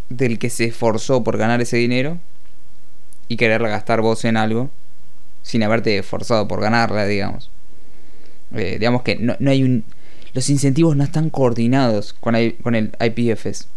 [0.08, 2.18] del que se esforzó por ganar ese dinero
[3.28, 4.70] y quererla gastar vos en algo
[5.42, 7.50] sin haberte esforzado por ganarla, digamos.
[8.54, 9.84] Eh, digamos que no, hay un...
[10.32, 13.68] Los incentivos no están coordinados con, el IPFS.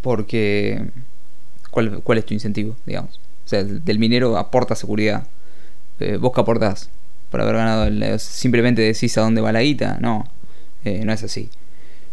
[0.00, 0.90] Porque.
[1.70, 3.18] ¿cuál, ¿Cuál es tu incentivo, digamos?
[3.44, 5.26] O sea, del minero aporta seguridad.
[5.98, 6.88] Eh, ¿Vos qué aportás
[7.30, 7.84] por haber ganado?
[7.84, 9.98] El, ¿Simplemente decís a dónde va la guita?
[10.00, 10.26] No,
[10.84, 11.50] eh, no es así.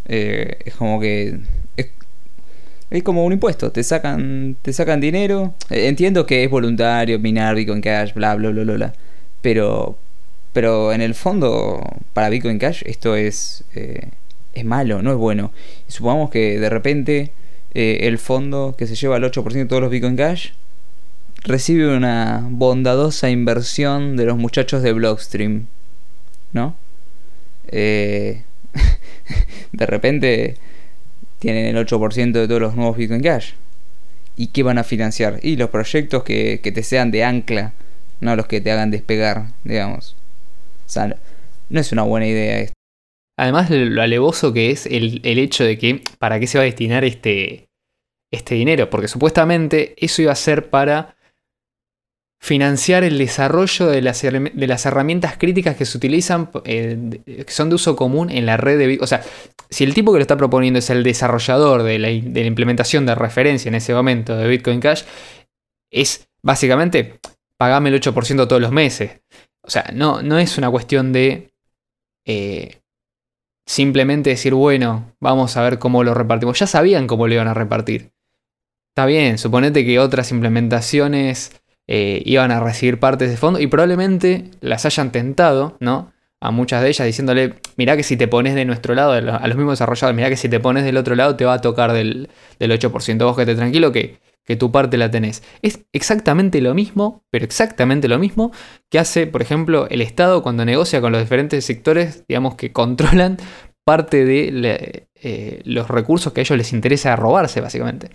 [0.07, 1.39] Eh, es como que.
[1.77, 1.87] Es,
[2.89, 3.71] es, como un impuesto.
[3.71, 5.53] Te sacan, te sacan dinero.
[5.69, 8.93] Entiendo que es voluntario, minar Bitcoin Cash, bla, bla, bla, bla, bla.
[9.41, 9.97] Pero.
[10.53, 11.81] Pero en el fondo,
[12.13, 13.63] para Bitcoin Cash, esto es.
[14.53, 15.51] es malo, no es bueno.
[15.87, 17.31] supongamos que de repente.
[17.73, 20.51] el fondo que se lleva el 8% de todos los Bitcoin Cash
[21.43, 25.67] recibe una bondadosa inversión de los muchachos de Blockstream,
[26.53, 26.75] ¿no?
[27.67, 28.43] Eh,
[29.71, 30.57] de repente
[31.39, 33.53] tienen el 8% de todos los nuevos Bitcoin Cash.
[34.35, 35.39] ¿Y qué van a financiar?
[35.41, 37.73] Y los proyectos que, te sean de ancla,
[38.21, 40.15] no los que te hagan despegar, digamos.
[41.69, 42.73] No es una buena idea esto.
[43.37, 46.65] Además, lo alevoso que es el, el hecho de que para qué se va a
[46.65, 47.65] destinar este,
[48.31, 51.15] este dinero, porque supuestamente eso iba a ser para
[52.41, 54.23] financiar el desarrollo de las,
[54.85, 58.87] herramientas críticas que se utilizan, eh, que son de uso común en la red de
[58.87, 59.03] Bitcoin.
[59.03, 59.23] O sea,
[59.69, 63.05] si el tipo que lo está proponiendo es el desarrollador de la, de la implementación
[63.05, 65.03] de referencia en ese momento de Bitcoin Cash,
[65.91, 67.19] es básicamente
[67.57, 69.21] pagame el 8% todos los meses.
[69.61, 71.53] O sea, no, no es una cuestión de
[72.25, 72.81] eh,
[73.67, 76.57] simplemente decir, bueno, vamos a ver cómo lo repartimos.
[76.57, 78.13] Ya sabían cómo lo iban a repartir.
[78.89, 81.60] Está bien, suponete que otras implementaciones
[81.93, 86.13] eh, iban a recibir partes de fondo y probablemente las hayan tentado, ¿no?
[86.39, 89.57] A muchas de ellas diciéndole, mirá que si te pones de nuestro lado, a los
[89.57, 92.29] mismos desarrolladores, mirá que si te pones del otro lado te va a tocar del,
[92.59, 95.43] del 8%, vos que tranquilo que, que tu parte la tenés.
[95.61, 98.53] Es exactamente lo mismo, pero exactamente lo mismo
[98.89, 103.35] que hace, por ejemplo, el Estado cuando negocia con los diferentes sectores, digamos, que controlan
[103.83, 108.11] parte de eh, los recursos que a ellos les interesa robarse, básicamente.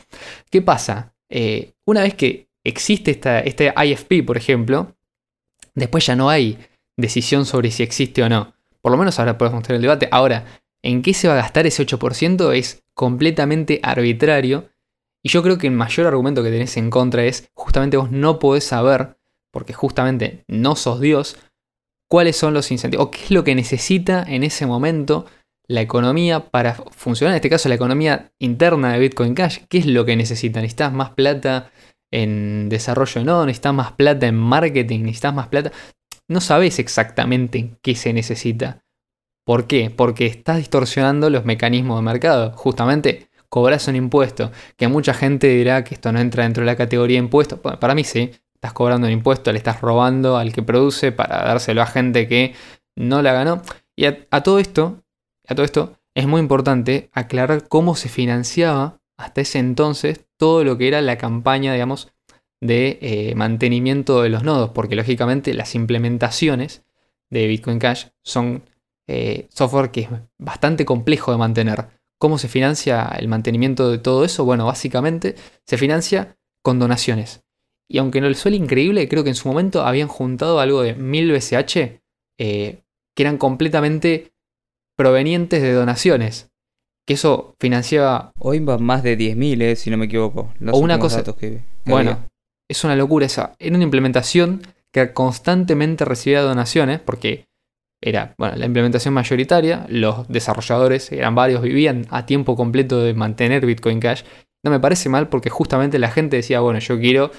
[0.51, 1.13] ¿Qué pasa?
[1.29, 4.95] Eh, una vez que existe esta, este IFP, por ejemplo,
[5.75, 6.59] después ya no hay
[6.97, 8.55] decisión sobre si existe o no.
[8.81, 10.09] Por lo menos ahora podemos tener el debate.
[10.11, 10.45] Ahora,
[10.83, 12.55] ¿en qué se va a gastar ese 8%?
[12.55, 14.69] Es completamente arbitrario.
[15.23, 18.39] Y yo creo que el mayor argumento que tenés en contra es justamente vos no
[18.39, 19.17] podés saber,
[19.51, 21.37] porque justamente no sos Dios,
[22.09, 25.27] cuáles son los incentivos o qué es lo que necesita en ese momento
[25.69, 29.87] la economía para funcionar, en este caso la economía interna de Bitcoin Cash, qué es
[29.87, 31.73] lo que necesita, necesitas más plata
[32.13, 35.73] en desarrollo no, necesitas más plata en marketing, necesitas más plata.
[36.29, 38.83] No sabes exactamente qué se necesita.
[39.45, 39.91] ¿Por qué?
[39.91, 42.53] Porque estás distorsionando los mecanismos de mercado.
[42.53, 46.77] Justamente cobras un impuesto, que mucha gente dirá que esto no entra dentro de la
[46.77, 47.61] categoría de impuestos.
[47.61, 51.83] para mí sí, estás cobrando un impuesto, le estás robando al que produce para dárselo
[51.83, 52.55] a gente que
[52.97, 53.63] no la ganó.
[53.95, 55.03] Y a, todo esto,
[55.47, 60.77] a todo esto, es muy importante aclarar cómo se financiaba hasta ese entonces todo lo
[60.79, 62.13] que era la campaña, digamos,
[62.61, 66.85] de eh, mantenimiento de los nodos, porque lógicamente las implementaciones
[67.31, 68.65] de Bitcoin Cash son
[69.09, 70.09] eh, software que es
[70.39, 71.89] bastante complejo de mantener.
[72.19, 74.45] ¿Cómo se financia el mantenimiento de todo eso?
[74.45, 75.35] Bueno, básicamente
[75.67, 77.45] se financia con donaciones.
[77.89, 80.95] Y aunque no le suele increíble, creo que en su momento habían juntado algo de
[80.95, 82.01] 1000 BCH
[82.39, 82.83] eh,
[83.15, 84.33] que eran completamente
[84.97, 86.51] provenientes de donaciones
[87.07, 88.33] que eso financiaba...
[88.39, 90.53] Hoy va más de 10.000, eh, si no me equivoco.
[90.71, 91.23] o una cosa...
[91.85, 92.27] bueno,
[92.69, 93.55] es una locura esa.
[93.59, 97.47] Era una implementación que constantemente recibía donaciones porque
[98.03, 103.65] era bueno, la implementación mayoritaria, los desarrolladores eran varios, vivían a tiempo completo de mantener
[103.65, 104.23] Bitcoin Cash.
[104.65, 107.31] No me parece mal porque justamente la gente decía, bueno, yo quiero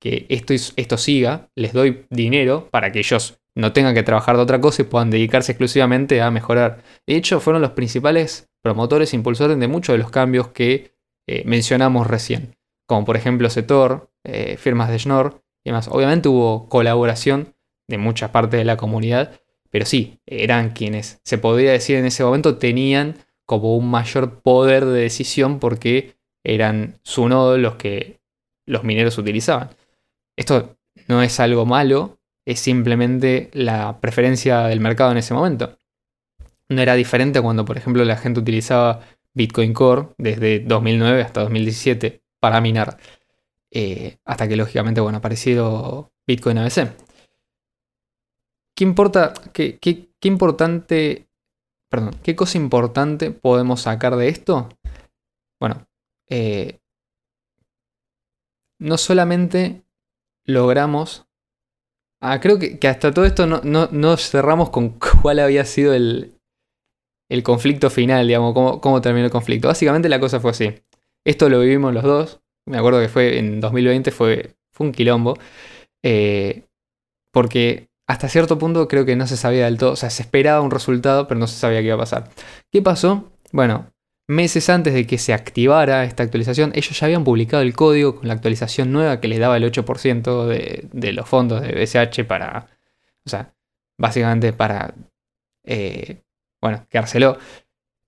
[0.00, 4.42] que esto, esto siga, les doy dinero para que ellos no tengan que trabajar de
[4.42, 6.82] otra cosa y puedan dedicarse exclusivamente a mejorar.
[7.06, 10.94] De hecho, fueron los principales promotores e impulsores de muchos de los cambios que
[11.28, 12.56] eh, mencionamos recién,
[12.88, 15.86] como por ejemplo Setor, eh, firmas de Schnorr y demás.
[15.88, 17.54] Obviamente hubo colaboración
[17.88, 19.38] de mucha parte de la comunidad,
[19.70, 24.86] pero sí, eran quienes se podría decir en ese momento tenían como un mayor poder
[24.86, 28.22] de decisión porque eran su nodo los que
[28.66, 29.76] los mineros utilizaban.
[30.38, 35.76] Esto no es algo malo, es simplemente la preferencia del mercado en ese momento
[36.74, 39.00] no era diferente cuando, por ejemplo, la gente utilizaba
[39.34, 42.98] Bitcoin Core desde 2009 hasta 2017 para minar.
[43.70, 46.94] Eh, hasta que, lógicamente, bueno, apareció Bitcoin ABC.
[48.76, 49.34] ¿Qué importa?
[49.52, 51.28] Qué, qué, importante.
[51.90, 54.68] Perdón, ¿qué cosa importante podemos sacar de esto?
[55.60, 55.86] Bueno,
[56.28, 56.80] eh,
[58.78, 59.84] no solamente
[60.44, 61.26] logramos.
[62.20, 66.33] Ah, creo que, hasta todo esto no, no, cerramos con cuál había sido el,
[67.28, 69.68] el conflicto final, digamos, cómo, cómo terminó el conflicto.
[69.68, 70.74] Básicamente la cosa fue así.
[71.24, 72.40] Esto lo vivimos los dos.
[72.66, 75.36] Me acuerdo que fue en 2020, fue, fue un quilombo.
[76.02, 76.64] Eh,
[77.32, 79.92] porque hasta cierto punto creo que no se sabía del todo.
[79.92, 82.30] O sea, se esperaba un resultado, pero no se sabía qué iba a pasar.
[82.70, 83.32] ¿Qué pasó?
[83.52, 83.90] Bueno,
[84.28, 88.28] meses antes de que se activara esta actualización, ellos ya habían publicado el código con
[88.28, 92.68] la actualización nueva que les daba el 8% de, de los fondos de BSH para.
[93.26, 93.54] O sea,
[93.98, 94.94] básicamente para.
[95.64, 96.23] Eh,
[96.64, 97.36] bueno, quedárselo.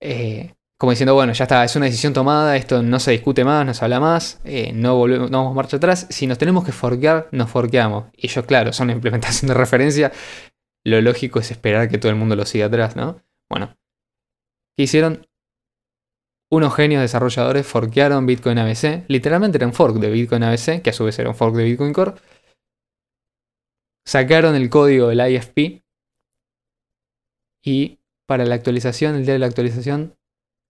[0.01, 3.63] Eh, como diciendo, bueno, ya está, es una decisión tomada, esto no se discute más,
[3.63, 6.07] no se habla más, eh, no, volvemos, no vamos marcha atrás.
[6.09, 8.05] Si nos tenemos que forquear, nos forqueamos.
[8.15, 10.11] Y ellos, claro, son implementación de referencia.
[10.83, 13.21] Lo lógico es esperar que todo el mundo lo siga atrás, ¿no?
[13.47, 13.77] Bueno,
[14.75, 15.27] ¿qué hicieron?
[16.49, 19.05] Unos genios desarrolladores forquearon Bitcoin ABC.
[19.07, 21.63] Literalmente era un fork de Bitcoin ABC, que a su vez era un fork de
[21.63, 22.13] Bitcoin Core.
[24.03, 25.83] Sacaron el código del IFP.
[27.63, 30.15] Y para la actualización, el día de la actualización,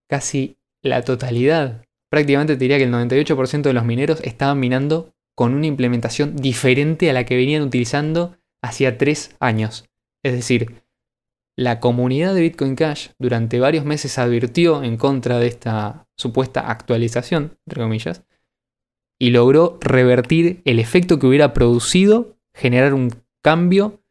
[0.10, 5.54] casi la totalidad, prácticamente te diría que el 98% de los mineros estaban minando con
[5.54, 9.86] una implementación diferente a la que venían utilizando hacía tres años.
[10.24, 10.84] Es decir,
[11.56, 17.58] la comunidad de Bitcoin Cash durante varios meses advirtió en contra de esta supuesta actualización,
[17.66, 18.24] entre comillas,
[19.20, 23.12] y logró revertir el efecto que hubiera producido generar un
[23.44, 24.02] cambio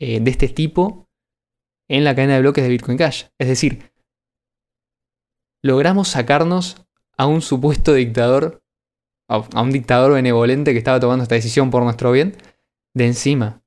[0.00, 1.07] eh, de este tipo
[1.88, 3.24] en la cadena de bloques de Bitcoin Cash.
[3.38, 3.90] Es decir,
[5.62, 6.86] logramos sacarnos
[7.16, 8.62] a un supuesto dictador,
[9.28, 12.36] a un dictador benevolente que estaba tomando esta decisión por nuestro bien,
[12.94, 13.62] de encima.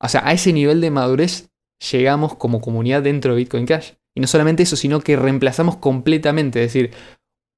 [0.00, 1.50] O sea, a ese nivel de madurez
[1.90, 3.92] llegamos como comunidad dentro de Bitcoin Cash.
[4.14, 6.92] Y no solamente eso, sino que reemplazamos completamente, es decir,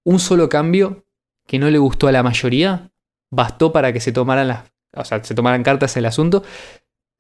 [0.05, 1.05] un solo cambio
[1.47, 2.93] que no le gustó a la mayoría,
[3.31, 6.45] bastó para que se tomaran las, o sea, se tomaran cartas en el asunto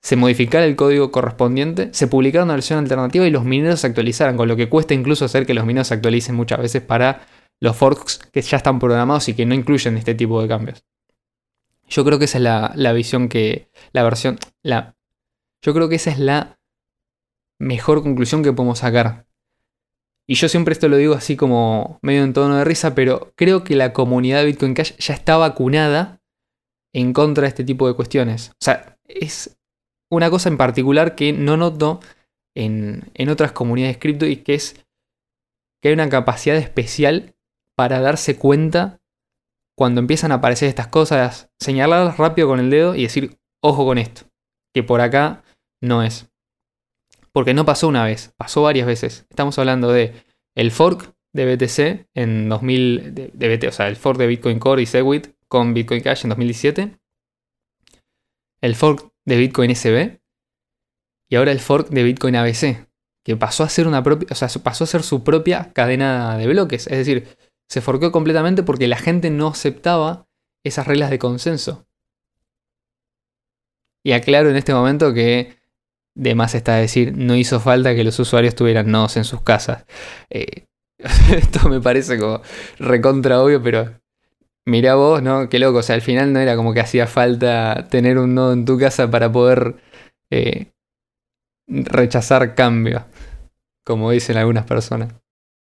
[0.04, 4.36] se modificara el código correspondiente, se publicara una versión alternativa y los mineros se actualizaran,
[4.36, 7.26] con lo que cuesta incluso hacer que los mineros se actualicen muchas veces para
[7.58, 10.84] los forks que ya están programados y que no incluyen este tipo de cambios.
[11.88, 12.44] Yo creo que esa es
[12.76, 13.70] la, visión que.
[13.92, 14.38] La versión.
[14.62, 14.94] La,
[15.62, 16.58] yo creo que esa es la
[17.58, 19.26] mejor conclusión que podemos sacar.
[20.26, 23.64] Y yo siempre esto lo digo así como medio en tono de risa, pero creo
[23.64, 26.20] que la comunidad de Bitcoin Cash ya está vacunada
[26.92, 28.50] en contra de este tipo de cuestiones.
[28.50, 29.56] O sea, es
[30.14, 32.00] una cosa en particular que no noto
[32.56, 34.84] en, otras comunidades cripto y que es
[35.82, 37.34] que hay una capacidad especial
[37.76, 39.00] para darse cuenta
[39.76, 43.98] cuando empiezan a aparecer estas cosas, señalarlas rápido con el dedo y decir, ojo con
[43.98, 44.22] esto,
[44.72, 45.42] que por acá
[45.82, 46.30] no es.
[47.32, 49.26] Porque no pasó una vez, pasó varias veces.
[49.28, 50.14] Estamos hablando de
[50.54, 54.82] el fork de BTC en 2000, de, BT, o sea, el fork de Bitcoin Core
[54.82, 56.96] y Segwit con Bitcoin Cash en 2017.
[58.60, 60.20] El fork de Bitcoin SB
[61.28, 62.86] y ahora el fork de Bitcoin ABC,
[63.24, 66.46] que pasó a ser una propia, o sea, pasó a ser su propia cadena de
[66.46, 67.36] bloques, es decir,
[67.68, 70.26] se forqueó completamente porque la gente no aceptaba
[70.64, 71.86] esas reglas de consenso.
[74.04, 75.56] Y aclaro en este momento que
[76.14, 79.84] de más está decir, no hizo falta que los usuarios tuvieran nodos en sus casas.
[80.30, 80.66] Eh,
[81.32, 82.42] esto me parece como
[82.78, 84.00] recontra obvio, pero
[84.66, 85.48] Mirá vos, ¿no?
[85.48, 85.78] Qué loco.
[85.78, 88.78] O sea, al final no era como que hacía falta tener un nodo en tu
[88.78, 89.74] casa para poder
[90.30, 90.66] eh,
[91.68, 93.04] rechazar cambio,
[93.84, 95.12] como dicen algunas personas.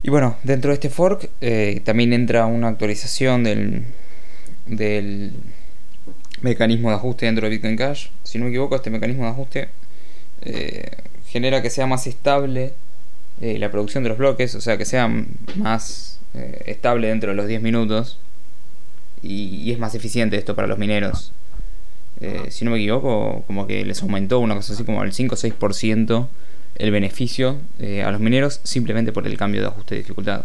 [0.03, 3.85] Y bueno, dentro de este fork eh, también entra una actualización del,
[4.67, 5.33] del
[6.43, 8.09] mecanismo de ajuste dentro de Bitcoin Cash.
[8.23, 9.69] Si no me equivoco, este mecanismo de ajuste
[10.43, 10.91] eh,
[11.27, 12.75] genera que sea más estable
[13.41, 15.11] la producción de los bloques, o sea, que sea
[15.57, 16.21] más
[16.67, 18.19] estable dentro de los 10 minutos
[19.23, 21.33] y, es más eficiente esto para los mineros.
[22.21, 25.35] Eh, si no me equivoco, como que les aumentó una cosa así como el 5
[25.35, 26.29] o 6%
[26.77, 30.45] el beneficio eh, a los mineros simplemente por el cambio de ajuste de dificultad.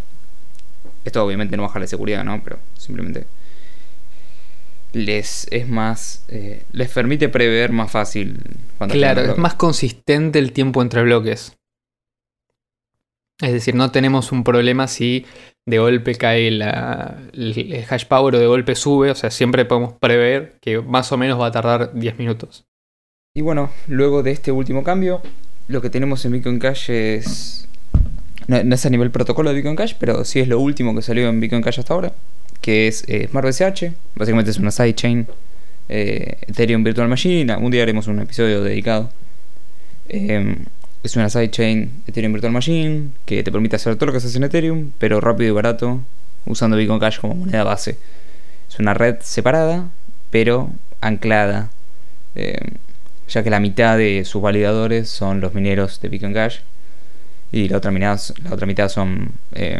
[1.04, 2.42] Esto obviamente no baja la seguridad, ¿no?
[2.44, 3.26] Pero simplemente
[4.96, 8.40] les es más eh, les permite prever más fácil
[8.78, 11.58] cuando claro es más consistente el tiempo entre bloques
[13.42, 15.26] es decir no tenemos un problema si
[15.66, 19.94] de golpe cae la, el hash power o de golpe sube, o sea, siempre podemos
[19.94, 22.66] prever que más o menos va a tardar 10 minutos.
[23.36, 25.22] Y bueno, luego de este último cambio,
[25.68, 27.68] lo que tenemos en Bitcoin Cash es...
[28.48, 31.28] No, es a nivel protocolo de Bitcoin Cash, pero sí es lo último que salió
[31.28, 32.14] en Bitcoin Cash hasta ahora,
[32.62, 35.28] que es eh, Smart BCH, básicamente es una sidechain
[35.90, 39.10] eh, Ethereum Virtual Machine, un día haremos un episodio dedicado.
[40.10, 40.58] Eh,
[41.06, 44.38] es una sidechain Ethereum Virtual Machine que te permite hacer todo lo que se hace
[44.38, 46.02] en Ethereum, pero rápido y barato,
[46.46, 47.98] usando Bitcoin Cash como moneda base.
[48.70, 49.90] Es una red separada,
[50.32, 51.70] pero anclada,
[52.36, 52.60] eh,
[53.28, 56.60] ya que la mitad de sus validadores son los mineros de Bitcoin Cash
[57.52, 59.80] y la otra mitad, la otra mitad son eh,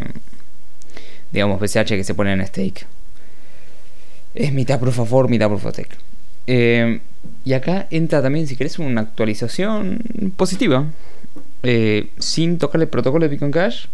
[1.32, 2.86] digamos, BCH que se ponen en stake.
[4.34, 5.96] Es mitad proof of work, mitad proof of stake.
[6.46, 7.00] Eh,
[7.44, 10.86] y acá entra también, si querés, una actualización positiva.
[11.62, 13.86] Eh, sin tocar el protocolo de Bitcoin Cash,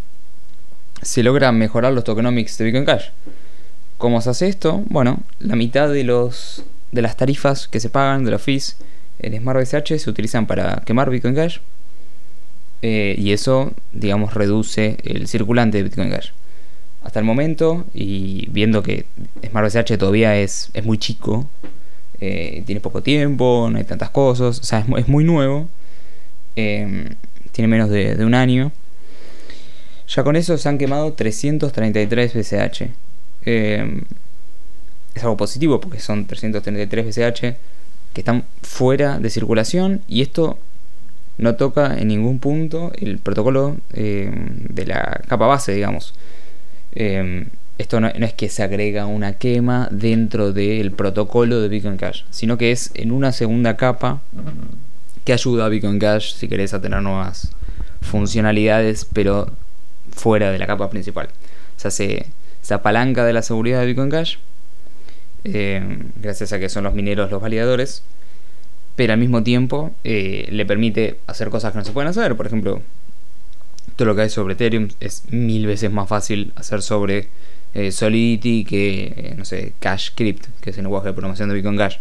[1.03, 3.09] se logra mejorar los tokenomics de Bitcoin Cash.
[3.99, 4.83] ¿Cómo se hace esto?
[4.89, 8.77] Bueno, la mitad de, los, de las tarifas que se pagan, de los fees
[9.19, 11.59] en Smart BCH, se utilizan para quemar Bitcoin Cash.
[12.83, 16.31] Eh, y eso, digamos, reduce el circulante de Bitcoin Cash.
[17.05, 19.07] Hasta el momento, y viendo que
[19.49, 21.49] Smart BCH todavía es, es muy chico,
[22.21, 25.69] eh, tiene poco tiempo, no hay tantas cosas, o sea, es, muy nuevo,
[27.53, 28.73] tiene menos de, un año.
[30.09, 32.83] Ya con eso se han quemado 333 BCH.
[33.45, 34.03] Eh,
[35.15, 37.41] es algo positivo porque son 333 BCH
[38.13, 40.59] que están fuera de circulación y esto
[41.39, 46.15] no toca en ningún punto el protocolo de la capa base, digamos
[47.83, 52.59] esto no, es que se agrega una quema dentro del protocolo de Bitcoin Cash, sino
[52.59, 54.23] que es en una segunda capa
[55.25, 57.53] que ayuda a Bitcoin Cash, si querés, a tener nuevas
[58.01, 59.51] funcionalidades, pero
[60.11, 61.29] fuera de la capa principal.
[61.77, 62.27] O sea, se,
[62.71, 64.37] apalanca de la seguridad de Bitcoin Cash,
[65.45, 68.03] eh, gracias a que son los mineros los validadores,
[68.95, 72.37] pero al mismo tiempo eh, le permite hacer cosas que no se pueden hacer.
[72.37, 72.83] Por ejemplo,
[73.97, 77.29] todo lo que hay sobre Ethereum es mil veces más fácil hacer sobre
[77.75, 81.77] eh, Solidity que, no sé, Cash Crypt, que es el lenguaje de programación de Bitcoin
[81.79, 81.97] Cash.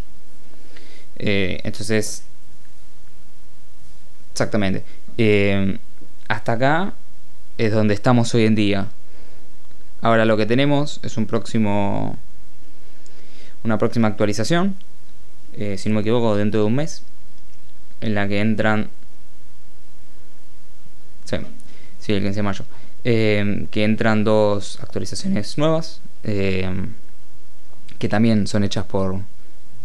[1.24, 2.24] Entonces,
[4.32, 4.84] exactamente.
[6.28, 6.94] hasta acá
[7.58, 8.88] es donde estamos hoy en día.
[10.02, 12.18] Ahora lo que tenemos es un próximo,
[13.64, 14.76] una próxima actualización,
[15.56, 17.04] si no me equivoco, dentro de un mes,
[18.02, 18.90] en la que entran,
[21.26, 21.38] sí,
[22.00, 22.66] sí el 15 de mayo,
[23.04, 26.70] eh, que entran dos actualizaciones nuevas, eh,
[27.98, 29.20] que también son hechas por,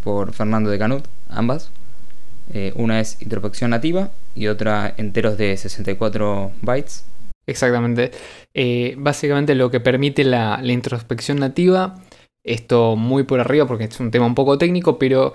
[0.03, 1.71] por Fernando de Canut, ambas.
[2.53, 7.05] Eh, una es introspección nativa y otra enteros de 64 bytes.
[7.49, 8.11] Exactamente.
[8.97, 12.03] básicamente lo que permite la, introspección nativa,
[12.43, 15.33] esto muy por arriba porque es un tema un poco técnico, pero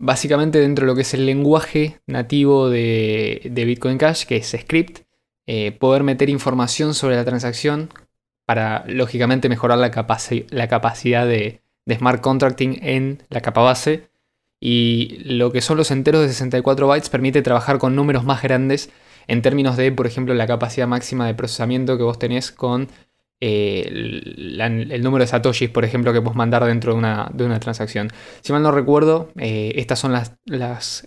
[0.00, 4.56] básicamente dentro de lo que es el lenguaje nativo de, de Bitcoin Cash, que es
[4.58, 5.04] script,
[5.46, 7.90] eh, poder meter información sobre la transacción
[8.46, 9.90] para, lógicamente, mejorar la,
[10.50, 14.08] la capacidad de, smart contracting en la capa base.
[14.64, 18.90] Y lo que son los enteros de 64 bytes permite trabajar con números más grandes
[19.26, 22.86] en términos de, por ejemplo, la capacidad máxima de procesamiento que vos tenés con
[23.40, 28.10] eh, el, número de satoshis, por ejemplo, que vos mandar dentro de una, transacción.
[28.40, 31.04] Si mal no recuerdo, eh, estas son las, las,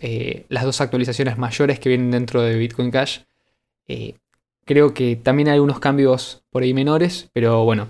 [0.50, 3.20] las, dos actualizaciones mayores que vienen dentro de Bitcoin Cash.
[4.66, 7.88] Creo que también hay unos cambios por ahí menores, pero bueno,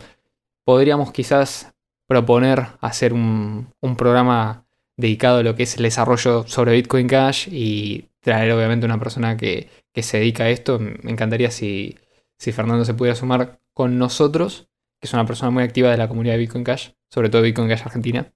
[0.63, 1.73] podríamos quizás
[2.05, 4.64] proponer hacer un, programa
[4.97, 9.37] dedicado a lo que es el desarrollo sobre Bitcoin Cash y traer obviamente una persona
[9.37, 10.79] que, se dedica a esto.
[10.79, 11.97] Me encantaría si,
[12.37, 14.67] Fernando se pudiera sumar con nosotros,
[14.99, 17.69] que es una persona muy activa de la comunidad de Bitcoin Cash, sobre todo Bitcoin
[17.69, 18.33] Cash Argentina,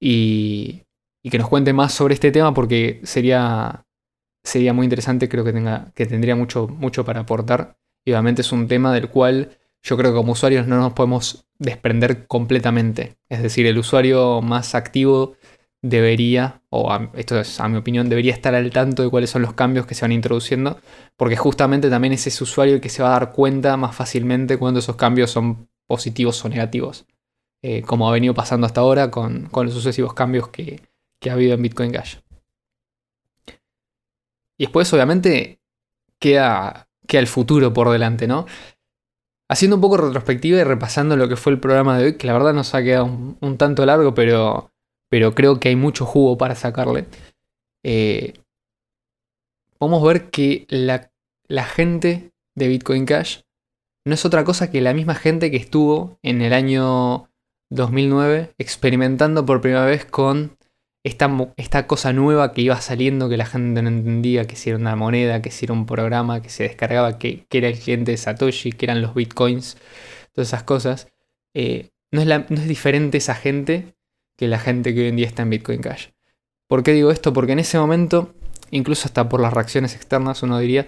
[0.00, 0.82] y,
[1.22, 3.84] y que nos cuente más sobre este tema porque sería
[4.42, 7.76] sería muy interesante, creo que, tenga, que tendría mucho, mucho para aportar.
[8.04, 11.46] Y obviamente es un tema del cual yo creo que como usuarios no nos podemos
[11.58, 13.16] desprender completamente.
[13.28, 15.36] Es decir, el usuario más activo
[15.82, 19.54] debería, o esto es a mi opinión, debería estar al tanto de cuáles son los
[19.54, 20.78] cambios que se van introduciendo,
[21.16, 24.58] porque justamente también es ese usuario el que se va a dar cuenta más fácilmente
[24.58, 27.06] cuando esos cambios son positivos o negativos,
[27.62, 30.80] eh, como ha venido pasando hasta ahora con, los sucesivos cambios que,
[31.18, 32.16] que ha habido en Bitcoin Cash.
[34.60, 35.60] Y después, obviamente,
[36.18, 38.44] queda, queda el futuro por delante, ¿no?
[39.48, 42.34] Haciendo un poco retrospectiva y repasando lo que fue el programa de hoy, que la
[42.34, 43.06] verdad nos ha quedado
[43.40, 44.69] un, tanto largo, pero,
[45.10, 47.06] pero creo que hay mucho jugo para sacarle.
[47.84, 48.34] Eh,
[49.78, 51.10] podemos ver que la,
[51.48, 53.40] la gente de Bitcoin Cash
[54.06, 57.28] no es otra cosa que la misma gente que estuvo en el año
[57.70, 60.56] 2009 experimentando por primera vez con
[61.04, 64.96] esta, cosa nueva que iba saliendo que la gente no entendía, que si era una
[64.96, 68.72] moneda, que si era un programa, que se descargaba, que, era el cliente de Satoshi,
[68.72, 69.78] que eran los bitcoins,
[70.32, 71.08] todas esas cosas.
[71.54, 73.94] Eh, no, es no es diferente esa gente
[74.40, 76.08] que la gente que hoy en día está en Bitcoin Cash.
[76.66, 77.32] ¿Por qué digo esto?
[77.32, 78.34] Porque en ese momento,
[78.70, 80.86] incluso hasta por las reacciones externas, uno diría,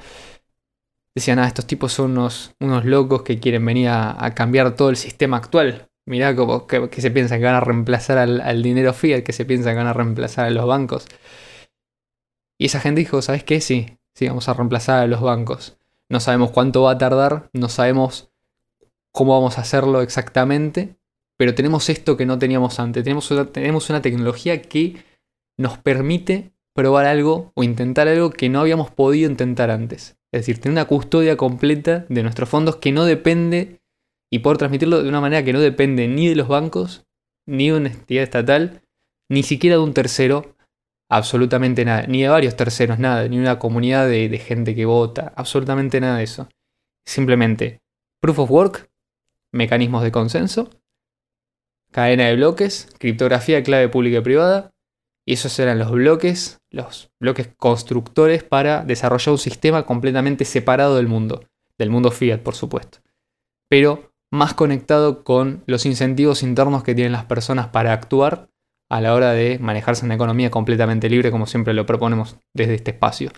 [1.15, 4.97] decían, ah, estos tipos son unos, unos locos que quieren venir a cambiar todo el
[4.97, 5.89] sistema actual.
[6.05, 9.75] Mirá como que, se piensan que van a reemplazar al, dinero fiat, que se piensan
[9.75, 11.07] que van a reemplazar a los bancos.
[12.59, 13.61] Y esa gente dijo, ¿sabes qué?
[13.61, 15.79] Sí, sí, vamos a reemplazar a los bancos.
[16.09, 18.33] No sabemos cuánto va a tardar, no sabemos
[19.13, 20.97] cómo vamos a hacerlo exactamente,
[21.43, 23.03] pero tenemos esto que no teníamos antes.
[23.03, 25.03] Tenemos una, tenemos una tecnología que
[25.59, 30.17] nos permite probar algo o intentar algo que no habíamos podido intentar antes.
[30.33, 33.81] Es decir, tener una custodia completa de nuestros fondos que no depende,
[34.33, 37.07] y poder transmitirlo de una manera que no depende ni de los bancos,
[37.45, 38.83] ni de una entidad estatal,
[39.29, 40.55] ni siquiera de un tercero,
[41.11, 45.33] absolutamente nada, ni de varios terceros, nada, ni una comunidad de, de gente que vota,
[45.35, 46.49] absolutamente nada de eso.
[47.05, 47.81] Simplemente
[48.21, 48.93] proof of work,
[49.53, 50.71] mecanismos de consenso,
[51.93, 54.73] cadena de bloques, criptografía clave pública y privada,
[55.25, 61.07] y esos eran los bloques, los bloques constructores para desarrollar un sistema completamente separado del
[61.07, 61.45] mundo,
[61.79, 62.99] del mundo fiat, por supuesto,
[63.69, 68.49] pero más conectado con los incentivos internos que tienen las personas para actuar
[68.91, 72.75] a la hora de manejarse en una economía completamente libre, como siempre lo proponemos desde
[72.75, 73.31] este espacio.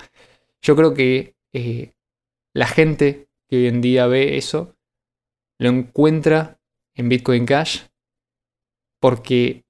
[0.63, 1.93] Yo creo que eh,
[2.55, 4.75] la gente que hoy en día ve eso
[5.59, 6.59] lo encuentra
[6.97, 7.83] en Bitcoin Cash
[9.05, 9.67] porque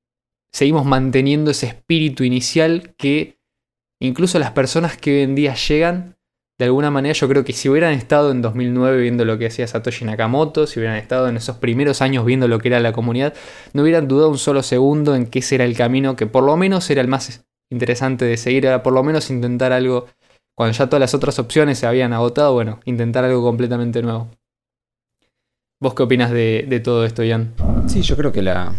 [0.53, 3.41] seguimos manteniendo ese espíritu inicial que
[4.01, 6.15] incluso las personas que hoy en día llegan,
[6.57, 9.67] de alguna manera yo creo que si hubieran estado en 2009 viendo lo que hacía
[9.67, 13.35] Satoshi Nakamoto, si hubieran estado en esos primeros años viendo lo que era la comunidad,
[13.73, 16.57] no hubieran dudado un solo segundo en que ese era el camino que por lo
[16.57, 20.07] menos era el más interesante de seguir, era por lo menos intentar algo,
[20.55, 24.29] cuando ya todas las otras opciones se habían agotado, bueno, intentar algo completamente nuevo.
[25.81, 27.53] ¿Vos qué opinas de, de todo esto, Ian?
[27.89, 28.73] Sí, yo creo que la,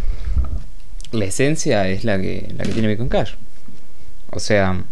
[1.15, 3.33] la esencia es la que, la que tiene Bitcoin Cash.
[4.31, 4.83] O sea,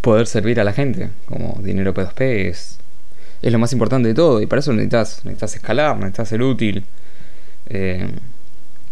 [0.00, 2.78] poder servir a la gente como dinero P2P es,
[3.42, 4.40] es lo más importante de todo.
[4.40, 6.84] Y para eso necesitas, necesitas escalar, necesitas ser útil.
[7.66, 8.08] Eh,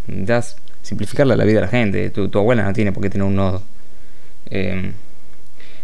[0.06, 2.10] necesitas simplificarle la vida a la gente.
[2.10, 3.62] Tu, abuela no tiene por qué tener un nodo.
[4.50, 4.92] Eh,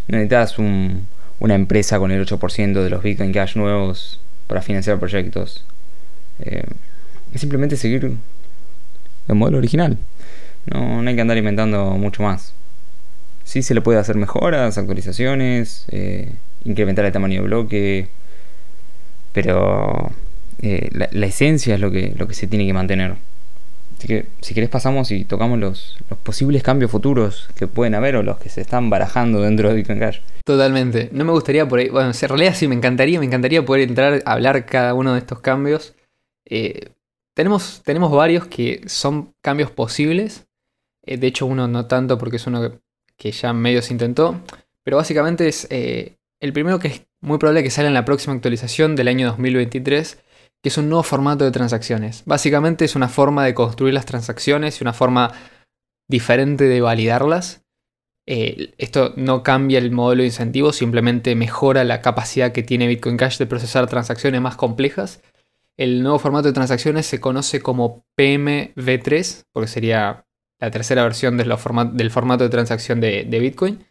[0.09, 1.07] necesitas un,
[1.41, 5.65] una empresa con el 8% de los Bitcoin Cash nuevos para financiar proyectos.
[6.41, 6.65] Eh,
[7.33, 8.17] es simplemente seguir
[9.29, 9.99] el modelo original.
[10.67, 12.55] No, no hay que andar inventando mucho más.
[13.45, 16.33] Sí se le puede hacer mejoras, actualizaciones, eh,
[16.65, 18.09] incrementar el tamaño de bloque,
[19.33, 20.12] pero
[20.62, 23.17] eh, la, esencia es lo que, lo que se tiene que mantener.
[23.99, 28.17] Así que si querés pasamos y tocamos los, los posibles cambios futuros que pueden haber
[28.17, 30.21] o los que se están barajando dentro de Bitcoin Cash.
[30.45, 31.11] Totalmente.
[31.12, 34.23] No me gustaría por ahí, bueno, en realidad sí me encantaría, me encantaría poder entrar
[34.25, 35.95] a hablar cada uno de estos cambios.
[36.47, 36.91] Eh,
[37.35, 40.45] tenemos, tenemos varios que son cambios posibles,
[41.07, 42.81] de hecho, uno no tanto porque es uno
[43.17, 44.41] que, ya medio se intentó.
[44.83, 48.35] Pero básicamente es eh, el primero que es muy probable que salga en la próxima
[48.35, 50.19] actualización del año 2023,
[50.63, 52.23] que es un nuevo formato de transacciones.
[52.27, 55.33] Básicamente es una forma de construir las transacciones y una forma
[56.09, 57.63] diferente de validarlas.
[58.27, 63.17] Eh, esto no cambia el modelo de incentivo, simplemente mejora la capacidad que tiene Bitcoin
[63.17, 65.23] Cash de procesar transacciones más complejas.
[65.77, 70.25] El nuevo formato de transacciones se conoce como PMV3, porque sería
[70.61, 73.85] la tercera versión del formato de transacción de, Bitcoin.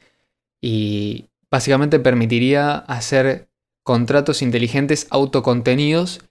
[0.62, 3.50] Y básicamente permitiría hacer
[3.84, 6.22] contratos inteligentes autocontenidos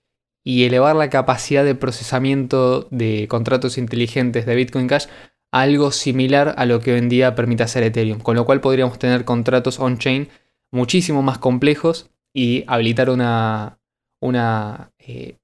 [0.44, 5.06] y elevar la capacidad de procesamiento de contratos inteligentes de Bitcoin Cash
[5.52, 8.20] a algo similar a lo que hoy en día permite hacer Ethereum.
[8.20, 10.28] Con lo cual podríamos tener contratos on-chain
[10.72, 13.78] muchísimo más complejos y habilitar una,
[14.20, 15.36] una eh,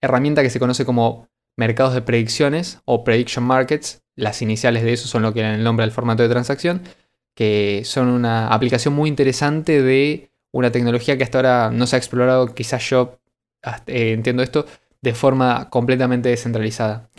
[0.00, 5.08] herramienta que se conoce como mercados de predicciones o prediction markets, las iniciales de eso
[5.08, 6.82] son lo que era el nombre del formato de transacción,
[7.34, 11.98] que son una aplicación muy interesante de una tecnología que hasta ahora no se ha
[11.98, 13.18] explorado, quizás yo
[13.86, 14.66] eh, entiendo esto,
[15.02, 17.10] de forma completamente descentralizada.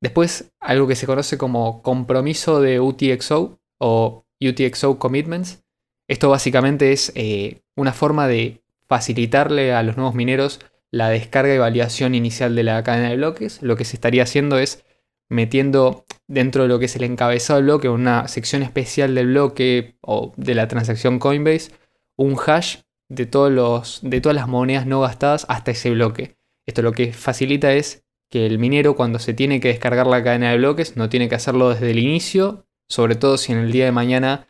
[0.00, 5.62] Después, algo que se conoce como compromiso de UTXO o UTXO Commitments.
[6.08, 10.60] Esto básicamente es eh, una forma de facilitarle a los nuevos mineros
[10.90, 13.62] la descarga y validación inicial de la cadena de bloques.
[13.62, 14.84] Lo que se estaría haciendo es
[15.28, 19.96] metiendo dentro de lo que es el encabezado del bloque, una sección especial del bloque
[20.00, 21.72] o de la transacción Coinbase,
[22.16, 26.36] un hash de, todos los, de todas las monedas no gastadas hasta ese bloque.
[26.66, 30.50] Esto lo que facilita es que el minero cuando se tiene que descargar la cadena
[30.50, 33.84] de bloques no tiene que hacerlo desde el inicio, sobre todo si en el día
[33.84, 34.46] de mañana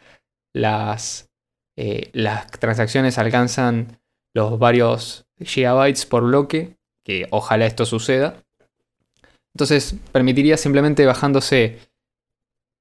[0.53, 1.31] las,
[1.77, 4.01] eh, las transacciones alcanzan
[4.35, 8.43] los varios gigabytes por bloque, que ojalá esto suceda.
[9.55, 11.79] Entonces permitiría simplemente bajándose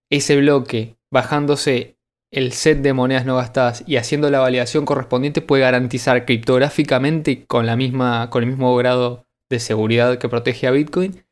[0.09, 1.97] ese bloque, bajándose
[2.31, 7.65] el set de monedas no gastadas y haciendo la validación correspondiente puede garantizar criptográficamente con,
[7.65, 11.25] la misma, con el mismo grado de seguridad que protege a Bitcoin,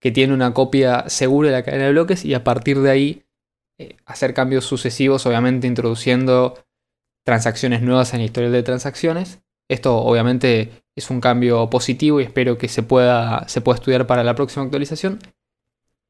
[0.00, 3.24] que tiene una copia segura de la cadena de bloques y a partir de ahí
[3.78, 6.64] eh, hacer cambios sucesivos, obviamente introduciendo
[7.24, 12.58] transacciones nuevas en el historial de transacciones esto obviamente es un cambio positivo y espero
[12.58, 15.18] que se pueda, se pueda estudiar para la próxima actualización.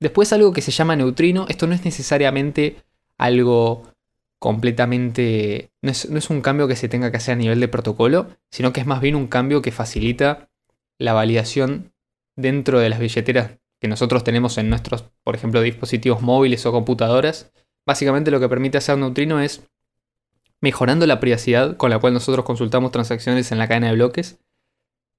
[0.00, 2.76] Después algo que se llama neutrino, esto no es necesariamente
[3.16, 3.90] algo
[4.38, 5.70] completamente...
[5.80, 8.28] No es, no es, un cambio que se tenga que hacer a nivel de protocolo,
[8.50, 10.50] sino que es más bien un cambio que facilita
[10.98, 11.92] la validación
[12.36, 17.52] dentro de las billeteras que nosotros tenemos en nuestros, por ejemplo, dispositivos móviles o computadoras.
[17.86, 19.66] Básicamente lo que permite hacer neutrino es
[20.60, 24.38] mejorando la privacidad con la cual nosotros consultamos transacciones en la cadena de bloques,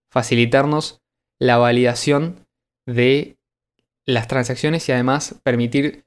[0.10, 1.02] facilitarnos
[1.40, 2.48] la validación
[2.86, 3.38] de
[4.06, 6.06] las transacciones y además permitir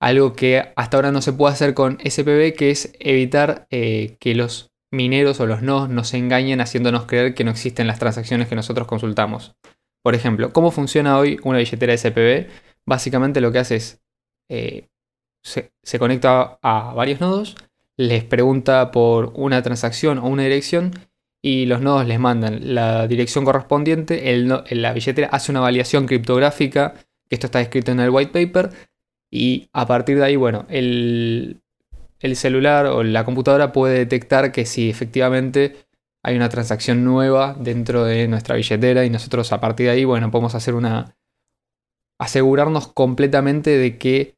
[0.00, 4.34] algo que hasta ahora no se puede hacer con SPB, que es evitar eh, que
[4.34, 8.54] los mineros o los nodos nos engañen haciéndonos creer que no existen las transacciones que
[8.54, 9.56] nosotros consultamos.
[10.02, 12.48] Por ejemplo, ¿cómo funciona hoy una billetera SPB?
[12.86, 14.00] Básicamente lo que hace es,
[14.48, 14.88] eh,
[15.42, 17.56] se, se, conecta a varios nodos,
[17.98, 20.92] les pregunta por una transacción o una dirección
[21.42, 26.94] y los nodos les mandan la dirección correspondiente, el, la billetera hace una validación criptográfica,
[27.28, 28.70] que esto está escrito en el white paper,
[29.30, 31.60] y a partir de ahí, bueno, el,
[32.20, 35.76] el celular o la computadora puede detectar que si efectivamente
[36.22, 40.30] hay una transacción nueva dentro de nuestra billetera y nosotros a partir de ahí, bueno,
[40.30, 41.16] podemos hacer una...
[42.18, 44.37] asegurarnos completamente de que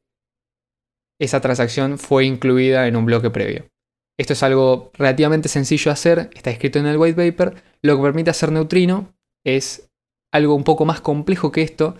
[1.21, 3.69] esa transacción fue incluida en un bloque previo.
[4.17, 7.61] Esto es algo relativamente sencillo de hacer, está escrito en el white paper.
[7.83, 9.91] Lo que permite hacer neutrino es
[10.31, 11.95] algo un poco más complejo que esto.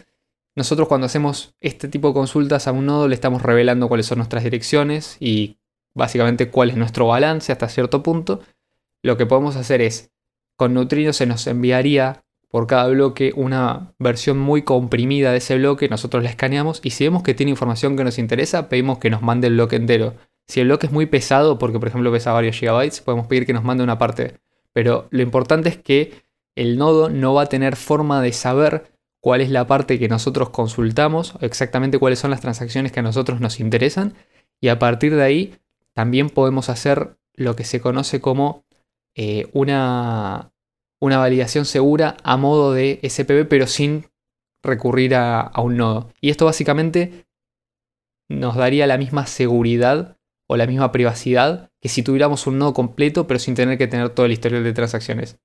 [0.56, 4.18] Nosotros cuando hacemos este tipo de consultas a un nodo le estamos revelando cuáles son
[4.18, 5.60] nuestras direcciones y
[5.94, 8.42] básicamente cuál es nuestro balance hasta cierto punto.
[9.04, 10.12] Lo que podemos hacer es,
[10.58, 15.88] con neutrino se nos enviaría por cada bloque una versión muy comprimida de ese bloque,
[15.88, 19.22] nosotros la escaneamos y si vemos que tiene información que nos interesa, pedimos que nos
[19.22, 20.16] mande el bloque entero.
[20.48, 23.54] Si el bloque es muy pesado, porque por ejemplo pesa varios gigabytes, podemos pedir que
[23.54, 24.36] nos mande una parte.
[24.74, 26.24] Pero lo importante es que
[26.56, 28.92] el nodo no va a tener forma de saber
[29.22, 33.40] cuál es la parte que nosotros consultamos, exactamente cuáles son las transacciones que a nosotros
[33.40, 34.16] nos interesan,
[34.60, 35.56] y a partir de ahí
[35.94, 38.66] también podemos hacer lo que se conoce como
[39.16, 40.51] eh, una,
[41.02, 44.06] una validación segura a modo de SPB, pero sin
[44.64, 46.10] recurrir a, un nodo.
[46.22, 47.26] Y esto básicamente
[48.30, 50.18] nos daría la misma seguridad
[50.48, 54.10] o la misma privacidad que si tuviéramos un nodo completo, pero sin tener que tener
[54.10, 55.40] todo el historial de transacciones.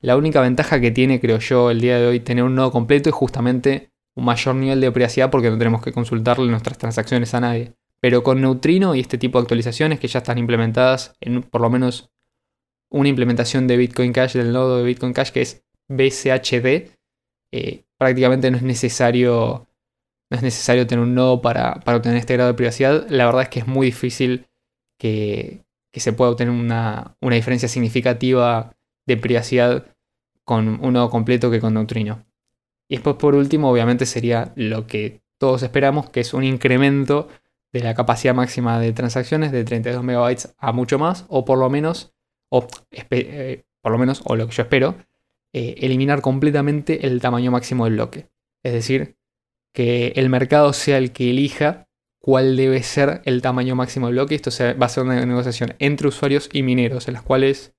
[0.00, 3.08] La única ventaja que tiene, creo yo, el día de hoy tener un nodo completo
[3.08, 7.40] es justamente un mayor nivel de privacidad porque no tenemos que consultarle nuestras transacciones a
[7.40, 7.72] nadie.
[8.00, 11.70] Pero con Neutrino y este tipo de actualizaciones que ya están implementadas en por lo
[11.70, 12.10] menos
[12.90, 16.90] una implementación de Bitcoin Cash, del nodo de Bitcoin Cash, que es BCHD.
[17.52, 19.66] Eh, prácticamente no es necesario.
[20.30, 23.08] No es necesario tener un nodo para, para, obtener este grado de privacidad.
[23.08, 24.46] La verdad es que es muy difícil
[24.98, 29.86] que, que se pueda obtener una, una, diferencia significativa de privacidad
[30.44, 32.26] con un nodo completo que con neutrino.
[32.90, 37.28] Y después, por último, obviamente sería lo que todos esperamos, que es un incremento
[37.72, 41.70] de la capacidad máxima de transacciones de 32 MB a mucho más, o por lo
[41.70, 42.14] menos
[42.50, 44.96] o eh, por lo menos, o lo que yo espero,
[45.52, 48.26] eh, eliminar completamente el tamaño máximo del bloque.
[48.62, 49.16] Es decir,
[49.72, 51.88] que el mercado sea el que elija
[52.20, 54.34] cuál debe ser el tamaño máximo del bloque.
[54.34, 54.50] Esto
[54.80, 57.72] va a ser una negociación entre usuarios y mineros, en las cuales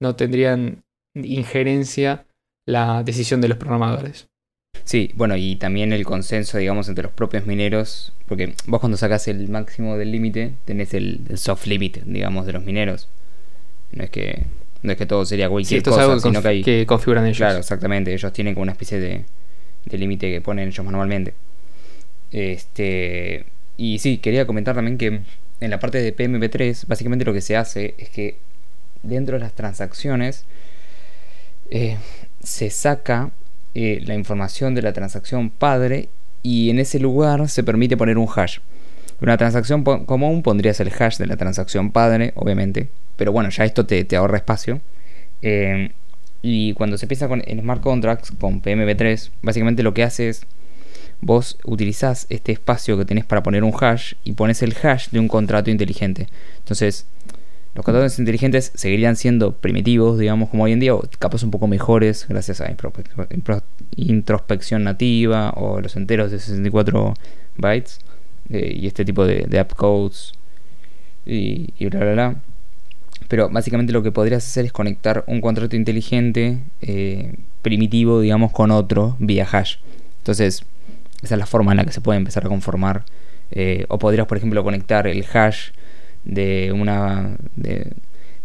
[0.00, 0.84] no tendrían
[1.14, 2.26] injerencia
[2.66, 4.28] la decisión de los programadores.
[4.84, 9.28] Sí, bueno, y también el consenso, digamos, entre los propios mineros, porque vos cuando sacas
[9.28, 13.08] el máximo del límite, tenés el, el soft limit, digamos, de los mineros.
[13.92, 14.44] No es que,
[14.82, 17.38] no es que todo sería cualquier cosa, es algo que, que, configuran ellos.
[17.38, 18.12] Claro, exactamente.
[18.12, 19.24] Ellos tienen como una especie de,
[19.84, 21.34] de límite que ponen ellos manualmente.
[22.30, 23.46] Este,
[23.76, 25.20] y sí, quería comentar también que
[25.60, 28.36] en la parte de PMP3, básicamente lo que se hace es que
[29.02, 30.44] dentro de las transacciones
[31.70, 31.96] eh,
[32.42, 33.30] se saca
[33.74, 36.08] eh, la información de la transacción padre
[36.42, 38.58] y en ese lugar se permite poner un hash.
[39.20, 42.88] Una transacción común pondrías el hash de la transacción padre, obviamente,
[43.20, 44.80] pero bueno, ya esto te, ahorra espacio.
[45.42, 45.90] Eh,
[46.40, 50.46] y cuando se empieza con smart contracts, con PMP3, básicamente lo que hace es
[51.20, 55.18] vos utilizás este espacio que tenés para poner un hash y pones el hash de
[55.18, 56.28] un contrato inteligente.
[56.60, 57.04] Entonces,
[57.74, 61.66] los contratos inteligentes seguirían siendo primitivos, digamos, como hoy en día, o capaz un poco
[61.66, 62.74] mejores gracias a
[63.96, 67.12] introspección nativa o los enteros de 64
[67.58, 67.98] bytes
[68.48, 70.32] eh, y este tipo de, app codes
[71.26, 72.49] y, y bla bla bla.
[73.30, 78.70] Pero básicamente lo que podrías hacer es conectar un contrato inteligente eh, primitivo, digamos, con
[78.72, 79.76] otro vía hash.
[80.18, 80.64] Entonces,
[81.22, 83.04] esa es la forma en la que se puede empezar a conformar.
[83.52, 85.70] Eh, o podrías, por ejemplo, conectar el hash
[86.24, 87.36] de una.
[87.56, 87.92] De,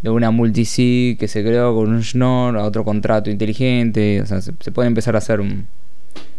[0.02, 4.20] de una multisig que se creó con un Schnorr a otro contrato inteligente.
[4.22, 5.66] O sea, se, se pueden empezar a hacer un-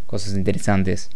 [0.05, 1.09] cosas interesantes.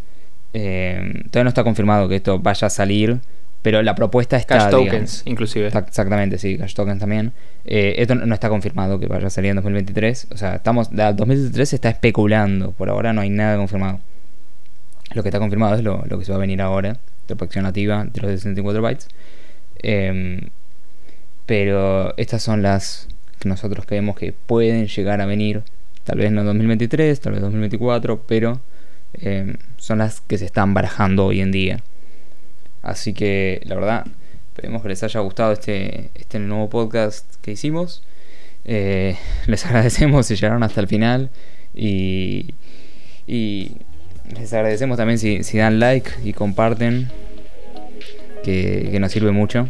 [0.53, 3.19] Eh, todavía no está confirmado que esto vaya a salir,
[3.61, 4.57] pero la propuesta está.
[4.57, 4.85] Cash digamos.
[4.87, 5.67] tokens, inclusive.
[5.69, 7.31] Exact- Exactamente, sí, Cash Tokens también.
[7.65, 10.27] Eh, esto no está confirmado que vaya a salir en 2023.
[10.31, 10.91] O sea, estamos.
[10.91, 12.71] La 2023 se está especulando.
[12.71, 13.99] Por ahora no hay nada confirmado.
[15.13, 16.97] Lo que está confirmado es lo, lo que se va a venir ahora.
[17.23, 19.07] Interpretación nativa de los 64 bytes.
[19.83, 20.39] Em,
[21.45, 23.07] pero estas son las
[23.39, 25.63] que nosotros creemos que pueden llegar a venir.
[26.03, 28.61] Tal vez no en 2023, tal vez en 2024, pero
[29.13, 31.79] em, son las que se están barajando hoy en día.
[32.81, 34.05] Así que la verdad,
[34.49, 38.03] esperemos que les haya gustado este, este nuevo podcast que hicimos.
[38.65, 39.17] Eh,
[39.47, 41.29] les agradecemos si llegaron hasta el final.
[41.73, 42.53] Y,
[43.27, 43.77] y
[44.35, 47.09] les agradecemos también si, dan like y comparten.
[48.43, 49.69] Que, que nos sirve mucho.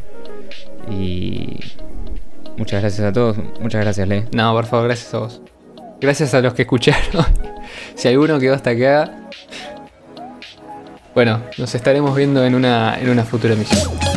[0.89, 1.59] Y
[2.57, 3.37] muchas gracias a todos.
[3.59, 4.25] Muchas gracias, Le.
[4.31, 5.41] No, por favor, gracias a vos.
[5.99, 7.25] Gracias a los que escucharon.
[7.95, 9.29] si alguno quedó hasta acá.
[11.13, 14.10] Bueno, nos estaremos viendo en una, en una futura misión.